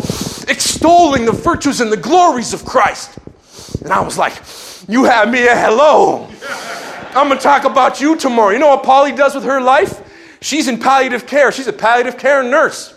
extolling 0.48 1.24
the 1.24 1.32
virtues 1.32 1.80
and 1.80 1.90
the 1.90 1.96
glories 1.96 2.52
of 2.52 2.64
Christ. 2.64 3.16
And 3.82 3.92
I 3.92 4.00
was 4.00 4.18
like, 4.18 4.34
You 4.88 5.04
have 5.04 5.30
me 5.30 5.46
a 5.46 5.56
hello. 5.56 6.28
I'm 7.14 7.28
going 7.28 7.38
to 7.38 7.42
talk 7.42 7.64
about 7.64 8.00
you 8.00 8.16
tomorrow. 8.16 8.50
You 8.50 8.58
know 8.58 8.68
what 8.68 8.82
Polly 8.82 9.12
does 9.12 9.34
with 9.34 9.44
her 9.44 9.60
life? 9.60 10.02
She's 10.40 10.68
in 10.68 10.78
palliative 10.78 11.26
care, 11.26 11.50
she's 11.50 11.66
a 11.66 11.72
palliative 11.72 12.18
care 12.18 12.42
nurse. 12.42 12.95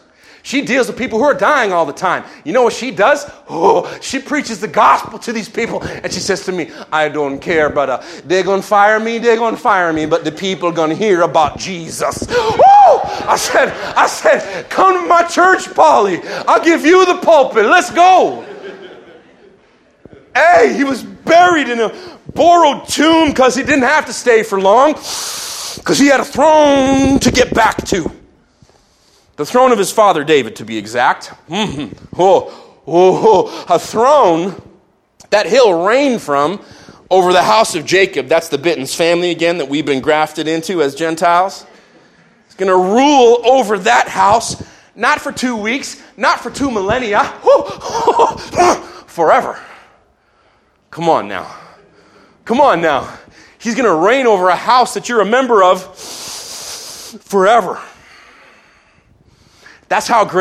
She 0.50 0.64
deals 0.64 0.88
with 0.88 0.98
people 0.98 1.20
who 1.20 1.26
are 1.26 1.36
dying 1.36 1.72
all 1.72 1.86
the 1.86 1.94
time. 1.94 2.24
You 2.44 2.54
know 2.54 2.64
what 2.64 2.74
she 2.74 2.90
does? 2.90 3.30
Oh, 3.48 3.86
she 4.02 4.18
preaches 4.18 4.60
the 4.60 4.68
gospel 4.68 5.20
to 5.20 5.32
these 5.32 5.48
people. 5.48 5.84
And 5.84 6.12
she 6.12 6.20
says 6.20 6.44
to 6.46 6.52
me, 6.52 6.72
I 6.92 7.08
don't 7.08 7.38
care, 7.38 7.70
brother. 7.70 8.04
They're 8.26 8.42
going 8.42 8.62
to 8.62 8.68
fire 8.68 9.00
me, 9.00 9.20
they're 9.20 9.38
going 9.38 9.56
to 9.56 9.62
fire 9.62 9.94
me, 9.94 10.08
but 10.08 10.24
the 10.24 10.32
people 10.32 10.68
are 10.68 10.72
going 10.72 10.90
to 10.90 10.96
hear 10.96 11.22
about 11.22 11.60
Jesus. 11.60 12.26
Oh, 12.32 13.26
I 13.28 13.36
said, 13.36 13.70
I 13.96 14.08
said, 14.08 14.68
come 14.72 15.00
to 15.00 15.08
my 15.08 15.22
church, 15.22 15.72
Polly. 15.76 16.20
I'll 16.48 16.64
give 16.64 16.84
you 16.84 17.06
the 17.06 17.20
pulpit. 17.20 17.68
Let's 17.68 17.92
go. 17.92 18.44
Hey, 20.34 20.74
he 20.76 20.84
was 20.84 21.04
buried 21.04 21.70
in 21.70 21.80
a 21.80 21.94
borrowed 22.34 22.88
tomb 22.88 23.30
because 23.30 23.56
he 23.56 23.62
didn't 23.62 23.84
have 23.84 24.08
to 24.08 24.14
stay 24.14 24.42
for 24.42 24.60
long 24.60 24.94
because 24.94 26.00
he 26.00 26.08
had 26.08 26.22
a 26.22 26.26
throne 26.26 27.20
to 27.20 27.30
get 27.30 27.54
back 27.54 27.86
to. 27.86 28.19
The 29.39 29.45
throne 29.45 29.71
of 29.71 29.78
his 29.78 29.89
father 29.89 30.25
David, 30.25 30.58
to 30.58 30.65
be 30.65 30.78
exact. 30.78 31.32
Mm-hmm. 31.47 31.95
Oh, 32.19 32.82
oh, 32.86 33.47
oh, 33.47 33.65
a 33.73 33.80
throne 33.80 34.62
that 35.30 35.45
he'll 35.45 35.86
reign 35.86 36.19
from 36.19 36.62
over 37.10 37.32
the 37.32 37.41
house 37.41 37.73
of 37.73 37.86
Jacob. 37.86 38.28
That's 38.28 38.49
the 38.49 38.58
Bittens 38.58 38.93
family 38.93 39.32
again 39.32 39.60
that 39.60 39.69
we've 39.69 39.86
been 39.86 40.02
grafted 40.02 40.49
into 40.49 40.82
as 40.82 40.93
Gentiles. 40.93 41.65
He's 42.47 42.56
going 42.56 42.67
to 42.67 42.75
rule 42.75 43.39
over 43.45 43.78
that 43.80 44.10
house, 44.10 44.62
not 44.93 45.21
for 45.21 45.32
two 45.32 45.56
weeks, 45.56 46.04
not 46.17 46.41
for 46.41 46.52
two 46.52 46.69
millennia, 46.69 47.23
forever. 49.08 49.58
Come 50.91 51.08
on 51.08 51.30
now. 51.30 51.56
Come 52.43 52.60
on 52.60 52.82
now. 52.82 53.17
He's 53.58 53.75
going 53.75 53.86
to 53.86 54.06
reign 54.06 54.28
over 54.28 54.49
a 54.49 54.58
house 54.58 54.95
that 54.95 55.08
you're 55.08 55.21
a 55.21 55.25
member 55.25 55.63
of 55.63 55.95
forever. 55.95 57.82
That's 59.89 60.08
how 60.08 60.23
great. 60.23 60.38